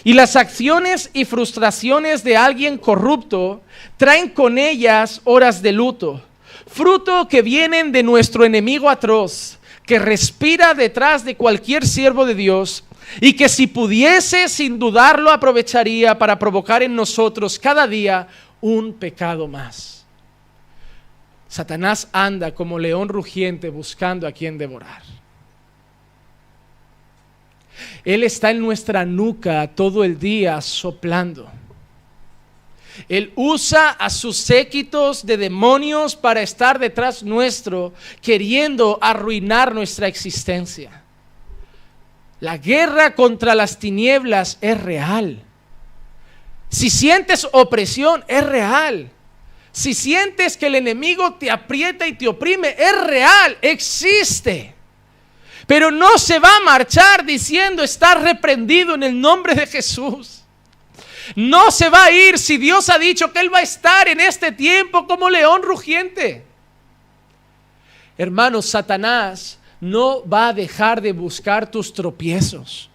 [0.04, 3.62] Y las acciones y frustraciones de alguien corrupto
[3.96, 6.22] traen con ellas horas de luto,
[6.66, 12.84] fruto que vienen de nuestro enemigo atroz, que respira detrás de cualquier siervo de Dios
[13.20, 18.28] y que si pudiese sin dudarlo aprovecharía para provocar en nosotros cada día
[18.60, 20.06] un pecado más.
[21.48, 25.02] Satanás anda como león rugiente buscando a quien devorar.
[28.04, 31.50] Él está en nuestra nuca todo el día soplando.
[33.08, 41.02] Él usa a sus séquitos de demonios para estar detrás nuestro, queriendo arruinar nuestra existencia.
[42.40, 45.42] La guerra contra las tinieblas es real.
[46.68, 49.10] Si sientes opresión, es real.
[49.72, 54.73] Si sientes que el enemigo te aprieta y te oprime, es real, existe.
[55.66, 60.42] Pero no se va a marchar diciendo está reprendido en el nombre de Jesús.
[61.34, 64.20] No se va a ir si Dios ha dicho que Él va a estar en
[64.20, 66.44] este tiempo como león rugiente.
[68.18, 72.90] Hermanos, Satanás no va a dejar de buscar tus tropiezos.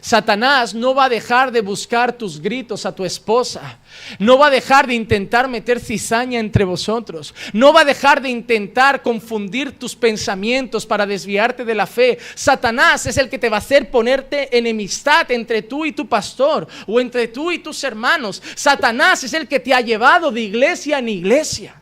[0.00, 3.78] Satanás no va a dejar de buscar tus gritos a tu esposa.
[4.18, 7.34] No va a dejar de intentar meter cizaña entre vosotros.
[7.52, 12.18] No va a dejar de intentar confundir tus pensamientos para desviarte de la fe.
[12.34, 16.66] Satanás es el que te va a hacer ponerte enemistad entre tú y tu pastor
[16.86, 18.42] o entre tú y tus hermanos.
[18.54, 21.74] Satanás es el que te ha llevado de iglesia en iglesia.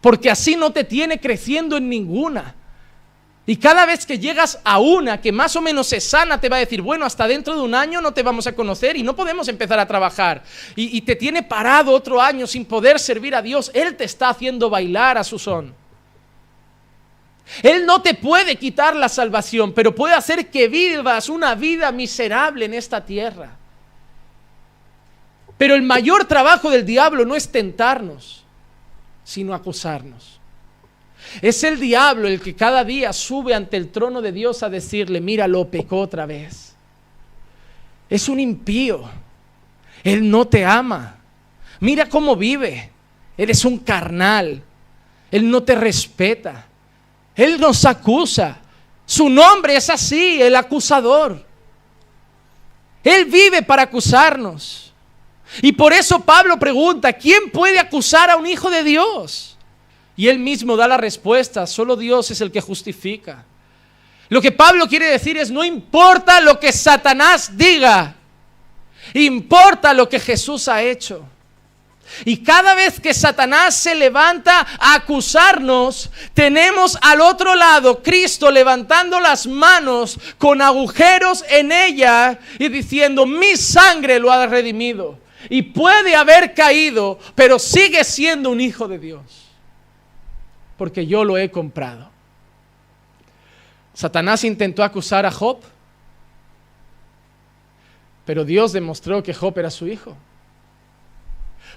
[0.00, 2.54] Porque así no te tiene creciendo en ninguna.
[3.50, 6.54] Y cada vez que llegas a una que más o menos se sana, te va
[6.54, 9.16] a decir, bueno, hasta dentro de un año no te vamos a conocer y no
[9.16, 10.44] podemos empezar a trabajar.
[10.76, 13.72] Y, te tiene parado otro año sin poder servir a Dios.
[13.74, 15.74] Él te está haciendo bailar a su son.
[17.64, 22.66] Él no te puede quitar la salvación, pero puede hacer que vivas una vida miserable
[22.66, 23.50] en esta tierra.
[25.58, 28.44] Pero el mayor trabajo del diablo no es tentarnos,
[29.24, 30.39] sino acusarnos.
[31.42, 35.20] Es el diablo el que cada día sube ante el trono de Dios a decirle,
[35.20, 36.74] mira, lo pecó otra vez.
[38.08, 39.08] Es un impío.
[40.02, 41.16] Él no te ama.
[41.80, 42.90] Mira cómo vive.
[43.36, 44.62] Eres un carnal.
[45.30, 46.66] Él no te respeta.
[47.34, 48.58] Él nos acusa.
[49.06, 51.44] Su nombre es así, el acusador.
[53.02, 54.92] Él vive para acusarnos.
[55.62, 59.56] Y por eso Pablo pregunta, ¿quién puede acusar a un hijo de Dios?
[60.20, 63.46] Y él mismo da la respuesta, solo Dios es el que justifica.
[64.28, 68.16] Lo que Pablo quiere decir es, no importa lo que Satanás diga,
[69.14, 71.26] importa lo que Jesús ha hecho.
[72.26, 79.20] Y cada vez que Satanás se levanta a acusarnos, tenemos al otro lado Cristo levantando
[79.20, 85.18] las manos con agujeros en ella y diciendo, mi sangre lo ha redimido.
[85.48, 89.39] Y puede haber caído, pero sigue siendo un hijo de Dios
[90.80, 92.08] porque yo lo he comprado.
[93.92, 95.58] Satanás intentó acusar a Job,
[98.24, 100.16] pero Dios demostró que Job era su hijo.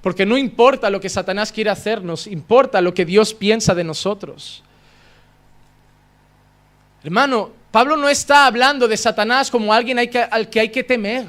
[0.02, 4.64] Porque no importa lo que Satanás quiere hacernos, importa lo que Dios piensa de nosotros.
[7.04, 11.28] Hermano, Pablo no está hablando de Satanás como alguien al que hay que temer.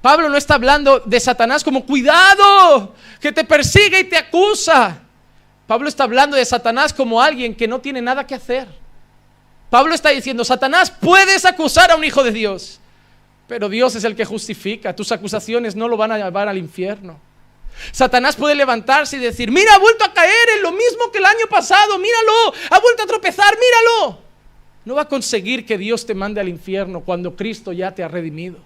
[0.00, 5.01] Pablo no está hablando de Satanás como cuidado, que te persigue y te acusa.
[5.72, 8.68] Pablo está hablando de Satanás como alguien que no tiene nada que hacer.
[9.70, 12.78] Pablo está diciendo, Satanás, puedes acusar a un hijo de Dios,
[13.48, 14.94] pero Dios es el que justifica.
[14.94, 17.18] Tus acusaciones no lo van a llevar al infierno.
[17.90, 21.24] Satanás puede levantarse y decir, mira, ha vuelto a caer en lo mismo que el
[21.24, 24.18] año pasado, míralo, ha vuelto a tropezar, míralo.
[24.84, 28.08] No va a conseguir que Dios te mande al infierno cuando Cristo ya te ha
[28.08, 28.58] redimido.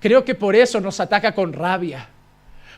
[0.00, 2.08] Creo que por eso nos ataca con rabia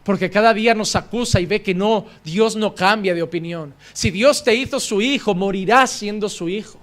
[0.05, 3.74] porque cada día nos acusa y ve que no, Dios no cambia de opinión.
[3.92, 6.78] Si Dios te hizo su hijo, morirás siendo su hijo.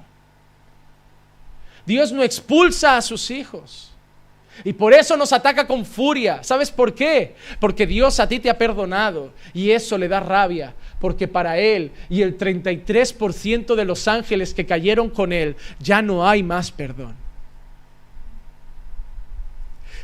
[1.86, 3.91] Dios no expulsa a sus hijos.
[4.63, 6.43] Y por eso nos ataca con furia.
[6.43, 7.36] ¿Sabes por qué?
[7.59, 10.76] Porque Dios a ti te ha perdonado y eso le da rabia.
[10.99, 16.28] Porque para Él y el 33% de los ángeles que cayeron con Él ya no
[16.28, 17.15] hay más perdón.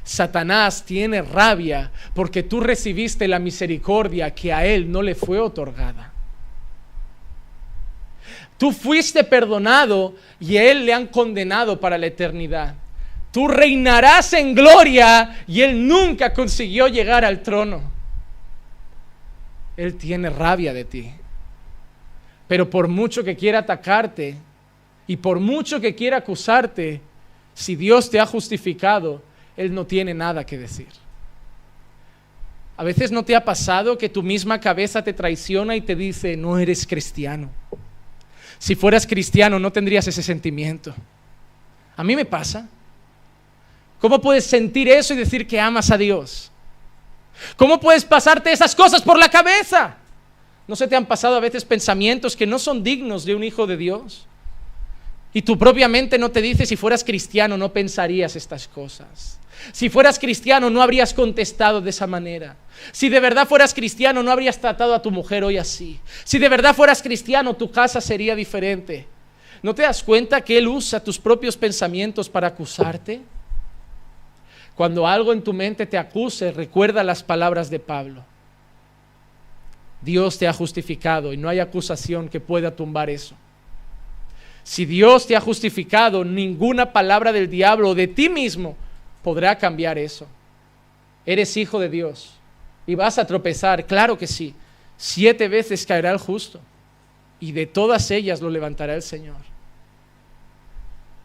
[0.06, 6.14] Satanás tiene rabia porque tú recibiste la misericordia que a él no le fue otorgada.
[8.60, 12.76] Tú fuiste perdonado y a él le han condenado para la eternidad.
[13.32, 17.82] Tú reinarás en gloria y él nunca consiguió llegar al trono.
[19.76, 21.12] Él tiene rabia de ti.
[22.48, 24.38] Pero por mucho que quiera atacarte
[25.08, 27.02] y por mucho que quiera acusarte,
[27.56, 29.24] si Dios te ha justificado,
[29.58, 30.88] él no tiene nada que decir.
[32.78, 36.36] A veces no te ha pasado que tu misma cabeza te traiciona y te dice,
[36.36, 37.50] no eres cristiano.
[38.60, 40.94] Si fueras cristiano no tendrías ese sentimiento.
[41.96, 42.68] A mí me pasa.
[44.02, 46.52] ¿Cómo puedes sentir eso y decir que amas a Dios?
[47.56, 49.96] ¿Cómo puedes pasarte esas cosas por la cabeza?
[50.68, 53.68] ¿No se te han pasado a veces pensamientos que no son dignos de un hijo
[53.68, 54.28] de Dios?
[55.34, 59.38] Y tu propia mente no te dice si fueras cristiano no pensarías estas cosas.
[59.72, 62.58] Si fueras cristiano no habrías contestado de esa manera.
[62.92, 66.00] Si de verdad fueras cristiano no habrías tratado a tu mujer hoy así.
[66.24, 69.08] Si de verdad fueras cristiano tu casa sería diferente.
[69.64, 73.22] ¿No te das cuenta que Él usa tus propios pensamientos para acusarte?
[74.76, 78.24] Cuando algo en tu mente te acuse, recuerda las palabras de Pablo.
[80.02, 83.36] Dios te ha justificado y no hay acusación que pueda tumbar eso.
[84.64, 88.76] Si Dios te ha justificado, ninguna palabra del diablo o de ti mismo
[89.26, 90.28] podrá cambiar eso.
[91.26, 92.30] Eres hijo de Dios
[92.86, 94.54] y vas a tropezar, claro que sí.
[94.98, 96.60] Siete veces caerá el justo
[97.40, 99.38] y de todas ellas lo levantará el Señor.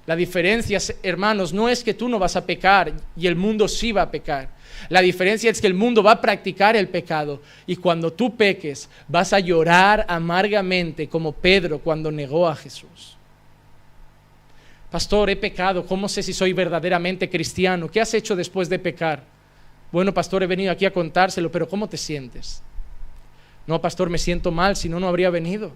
[0.07, 3.93] La diferencia, hermanos, no es que tú no vas a pecar y el mundo sí
[3.93, 4.49] va a pecar.
[4.89, 8.89] La diferencia es que el mundo va a practicar el pecado y cuando tú peques
[9.09, 13.19] vas a llorar amargamente como Pedro cuando negó a Jesús.
[14.91, 17.89] Pastor, he pecado, ¿cómo sé si soy verdaderamente cristiano?
[17.89, 19.23] ¿Qué has hecho después de pecar?
[19.93, 22.61] Bueno, pastor, he venido aquí a contárselo, pero ¿cómo te sientes?
[23.69, 25.73] No, pastor, me siento mal, si no, no habría venido.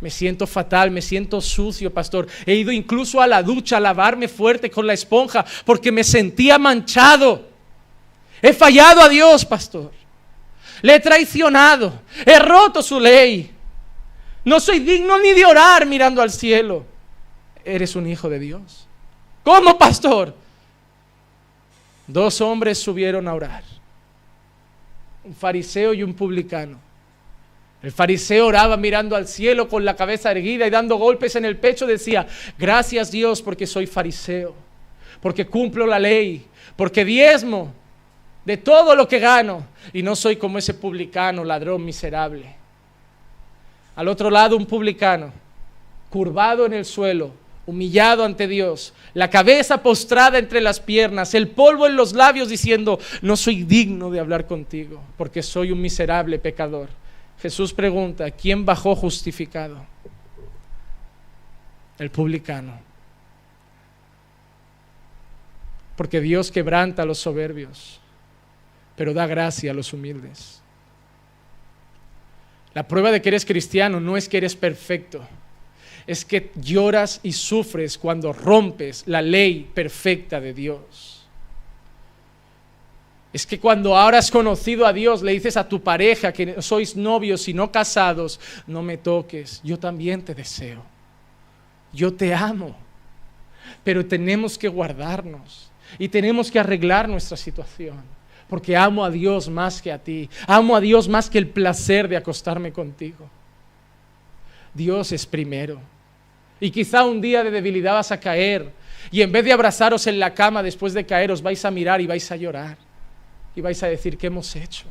[0.00, 2.26] Me siento fatal, me siento sucio, pastor.
[2.44, 6.58] He ido incluso a la ducha a lavarme fuerte con la esponja porque me sentía
[6.58, 7.48] manchado.
[8.40, 9.92] He fallado a Dios, pastor.
[10.80, 11.92] Le he traicionado.
[12.26, 13.52] He roto su ley.
[14.44, 16.91] No soy digno ni de orar mirando al cielo
[17.64, 18.86] eres un hijo de Dios.
[19.44, 20.34] ¿Cómo, pastor?
[22.06, 23.64] Dos hombres subieron a orar,
[25.24, 26.78] un fariseo y un publicano.
[27.82, 31.56] El fariseo oraba mirando al cielo con la cabeza erguida y dando golpes en el
[31.56, 34.54] pecho decía, gracias Dios porque soy fariseo,
[35.20, 36.46] porque cumplo la ley,
[36.76, 37.72] porque diezmo
[38.44, 42.54] de todo lo que gano y no soy como ese publicano, ladrón miserable.
[43.96, 45.32] Al otro lado un publicano,
[46.08, 47.32] curvado en el suelo,
[47.66, 52.98] humillado ante Dios, la cabeza postrada entre las piernas, el polvo en los labios diciendo,
[53.20, 56.88] no soy digno de hablar contigo, porque soy un miserable pecador.
[57.40, 59.84] Jesús pregunta, ¿quién bajó justificado?
[61.98, 62.80] El publicano.
[65.96, 68.00] Porque Dios quebranta a los soberbios,
[68.96, 70.60] pero da gracia a los humildes.
[72.74, 75.22] La prueba de que eres cristiano no es que eres perfecto
[76.06, 81.22] es que lloras y sufres cuando rompes la ley perfecta de Dios.
[83.32, 86.96] Es que cuando ahora has conocido a Dios, le dices a tu pareja que sois
[86.96, 90.82] novios y no casados, no me toques, yo también te deseo.
[91.92, 92.76] Yo te amo.
[93.84, 98.02] Pero tenemos que guardarnos y tenemos que arreglar nuestra situación.
[98.48, 100.28] Porque amo a Dios más que a ti.
[100.46, 103.30] Amo a Dios más que el placer de acostarme contigo.
[104.74, 105.80] Dios es primero.
[106.62, 108.70] Y quizá un día de debilidad vas a caer.
[109.10, 112.00] Y en vez de abrazaros en la cama después de caer, os vais a mirar
[112.00, 112.76] y vais a llorar.
[113.56, 114.84] Y vais a decir, ¿qué hemos hecho?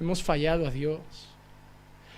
[0.00, 0.98] Hemos fallado a Dios.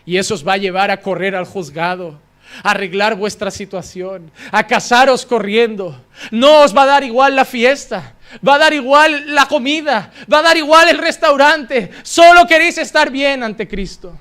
[0.07, 2.19] Y eso os va a llevar a correr al juzgado,
[2.63, 6.03] a arreglar vuestra situación, a casaros corriendo.
[6.31, 8.15] No os va a dar igual la fiesta,
[8.47, 11.91] va a dar igual la comida, va a dar igual el restaurante.
[12.05, 14.19] Solo queréis estar bien ante Cristo.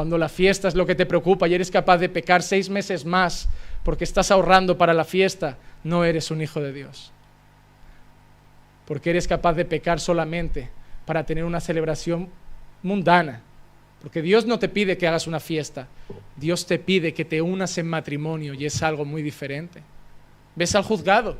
[0.00, 3.04] Cuando la fiesta es lo que te preocupa y eres capaz de pecar seis meses
[3.04, 3.50] más
[3.84, 7.12] porque estás ahorrando para la fiesta, no eres un hijo de Dios.
[8.86, 10.70] Porque eres capaz de pecar solamente
[11.04, 12.30] para tener una celebración
[12.82, 13.42] mundana.
[14.00, 15.86] Porque Dios no te pide que hagas una fiesta,
[16.34, 19.82] Dios te pide que te unas en matrimonio y es algo muy diferente.
[20.56, 21.38] Ves al juzgado,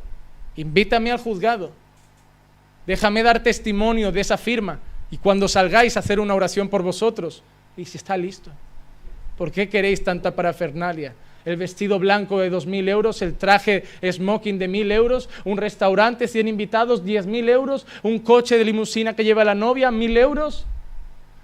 [0.55, 1.73] invítame al juzgado,
[2.87, 4.81] déjame dar testimonio de esa firma
[5.11, 7.43] y cuando salgáis a hacer una oración por vosotros,
[7.77, 8.51] y si está listo.
[9.37, 11.15] ¿Por qué queréis tanta parafernalia?
[11.45, 16.29] El vestido blanco de dos mil euros, el traje smoking de mil euros, un restaurante,
[16.29, 20.67] 100 invitados, diez mil euros, un coche de limusina que lleva la novia, mil euros,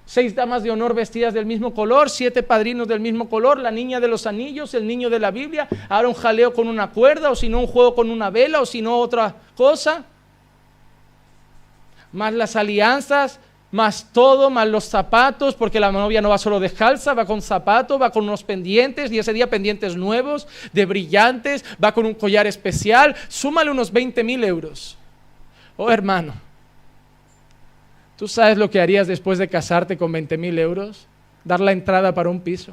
[0.05, 3.99] seis damas de honor vestidas del mismo color, siete padrinos del mismo color, la niña
[3.99, 7.35] de los anillos, el niño de la Biblia, ahora un jaleo con una cuerda, o
[7.35, 10.05] si no un juego con una vela, o si no otra cosa,
[12.13, 13.41] más las alianzas,
[13.77, 18.01] más todo, más los zapatos, porque la novia no va solo descalza, va con zapatos,
[18.01, 22.47] va con unos pendientes, y ese día pendientes nuevos, de brillantes, va con un collar
[22.47, 24.97] especial, súmale unos 20 mil euros.
[25.77, 26.33] Oh hermano,
[28.17, 31.07] ¿tú sabes lo que harías después de casarte con 20 mil euros?
[31.45, 32.73] Dar la entrada para un piso.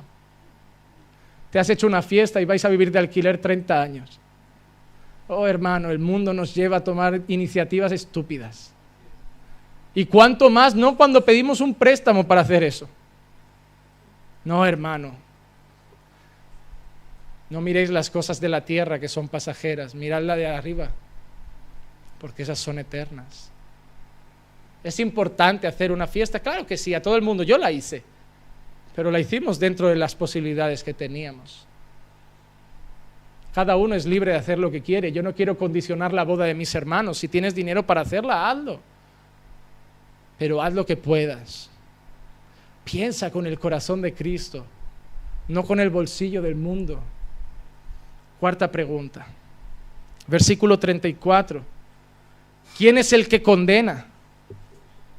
[1.52, 4.20] Te has hecho una fiesta y vais a vivir de alquiler 30 años.
[5.28, 8.73] Oh hermano, el mundo nos lleva a tomar iniciativas estúpidas.
[9.96, 12.90] Y cuánto más no cuando pedimos un préstamo para hacer eso.
[14.44, 15.16] No, hermano.
[17.50, 20.90] No miréis las cosas de la tierra que son pasajeras, mirad la de arriba,
[22.20, 23.52] porque esas son eternas.
[24.84, 26.40] ¿Es importante hacer una fiesta?
[26.40, 27.44] Claro que sí, a todo el mundo.
[27.44, 28.04] Yo la hice,
[28.96, 31.68] pero la hicimos dentro de las posibilidades que teníamos.
[33.54, 35.12] Cada uno es libre de hacer lo que quiere.
[35.12, 37.20] Yo no quiero condicionar la boda de mis hermanos.
[37.20, 38.80] Si tienes dinero para hacerla, hazlo.
[40.44, 41.70] Pero haz lo que puedas.
[42.84, 44.66] Piensa con el corazón de Cristo,
[45.48, 47.00] no con el bolsillo del mundo.
[48.42, 49.26] Cuarta pregunta.
[50.28, 51.64] Versículo 34.
[52.78, 54.08] ¿Quién es el que condena?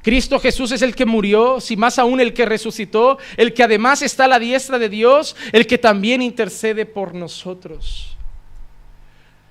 [0.03, 4.03] Cristo Jesús es el que murió, si más aún el que resucitó, el que además
[4.03, 8.15] está a la diestra de Dios, el que también intercede por nosotros.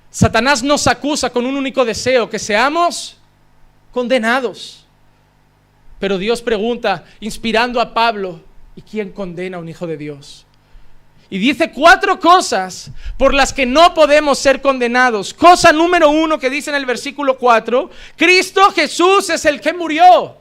[0.09, 3.17] Satanás nos acusa con un único deseo, que seamos
[3.91, 4.84] condenados.
[6.05, 8.43] Pero Dios pregunta, inspirando a Pablo,
[8.77, 10.45] ¿y quién condena a un hijo de Dios?
[11.31, 15.33] Y dice cuatro cosas por las que no podemos ser condenados.
[15.33, 20.37] Cosa número uno que dice en el versículo 4, Cristo Jesús es el que murió.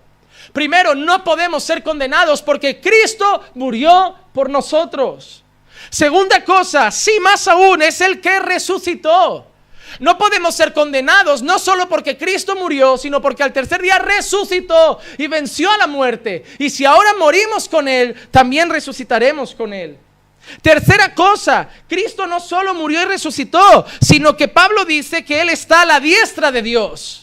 [0.52, 5.46] Primero, no podemos ser condenados porque Cristo murió por nosotros.
[5.90, 9.53] Segunda cosa, sí más aún, es el que resucitó.
[10.00, 15.00] No podemos ser condenados no solo porque Cristo murió, sino porque al tercer día resucitó
[15.18, 16.44] y venció a la muerte.
[16.60, 19.98] Y si ahora morimos con Él, también resucitaremos con Él.
[20.62, 25.82] Tercera cosa, Cristo no solo murió y resucitó, sino que Pablo dice que Él está
[25.82, 27.23] a la diestra de Dios.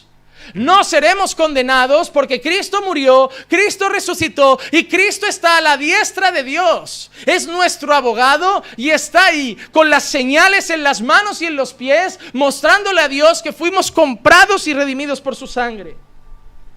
[0.53, 6.43] No seremos condenados porque Cristo murió, Cristo resucitó y Cristo está a la diestra de
[6.43, 7.11] Dios.
[7.25, 11.73] Es nuestro abogado y está ahí con las señales en las manos y en los
[11.73, 15.97] pies, mostrándole a Dios que fuimos comprados y redimidos por su sangre.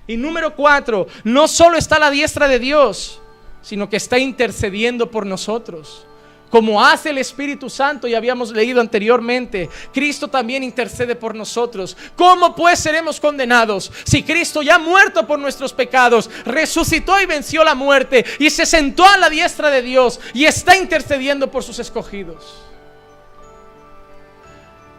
[0.07, 3.21] Y número cuatro, no solo está a la diestra de Dios,
[3.63, 6.07] sino que está intercediendo por nosotros
[6.55, 11.97] como hace el Espíritu Santo y habíamos leído anteriormente, Cristo también intercede por nosotros.
[12.15, 17.75] ¿Cómo pues seremos condenados si Cristo ya muerto por nuestros pecados, resucitó y venció la
[17.75, 22.63] muerte y se sentó a la diestra de Dios y está intercediendo por sus escogidos?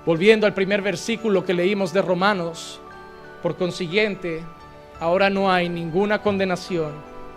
[0.05, 2.81] Volviendo al primer versículo que leímos de Romanos,
[3.41, 4.43] por consiguiente,
[4.99, 6.91] ahora no hay ninguna condenación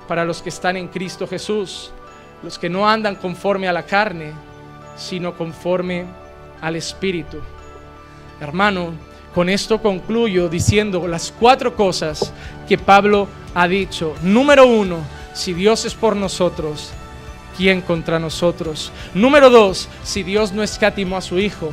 [0.09, 1.93] para los que están en Cristo Jesús
[2.43, 4.33] los que no andan conforme a la carne,
[4.97, 6.07] sino conforme
[6.61, 7.39] al Espíritu.
[8.41, 8.93] Hermano,
[9.35, 12.33] con esto concluyo diciendo las cuatro cosas
[12.69, 14.15] que Pablo ha dicho.
[14.23, 14.99] Número uno,
[15.35, 16.91] si Dios es por nosotros,
[17.57, 18.93] ¿quién contra nosotros?
[19.15, 21.71] Número dos, si Dios no escatimó a su Hijo,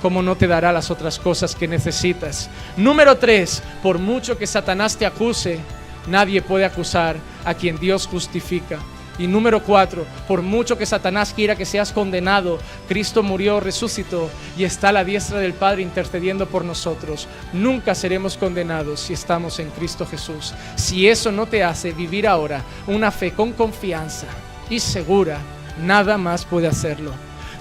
[0.00, 2.48] ¿cómo no te dará las otras cosas que necesitas?
[2.76, 5.58] Número tres, por mucho que Satanás te acuse,
[6.06, 8.78] nadie puede acusar a quien Dios justifica.
[9.18, 12.58] Y número cuatro, por mucho que Satanás quiera que seas condenado,
[12.88, 17.28] Cristo murió, resucitó y está a la diestra del Padre intercediendo por nosotros.
[17.52, 20.54] Nunca seremos condenados si estamos en Cristo Jesús.
[20.76, 24.26] Si eso no te hace vivir ahora una fe con confianza
[24.70, 25.38] y segura,
[25.82, 27.12] nada más puede hacerlo.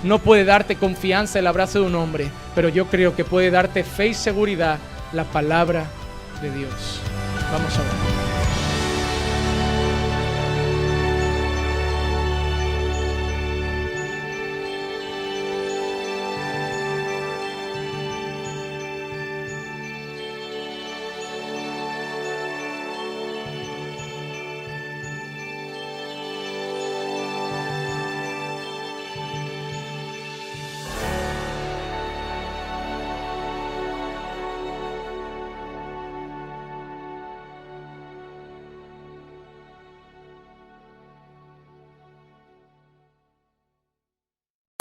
[0.03, 3.83] No puede darte confianza el abrazo de un hombre, pero yo creo que puede darte
[3.83, 4.79] fe y seguridad
[5.13, 5.85] la palabra
[6.41, 7.01] de Dios.
[7.51, 8.20] Vamos a ver.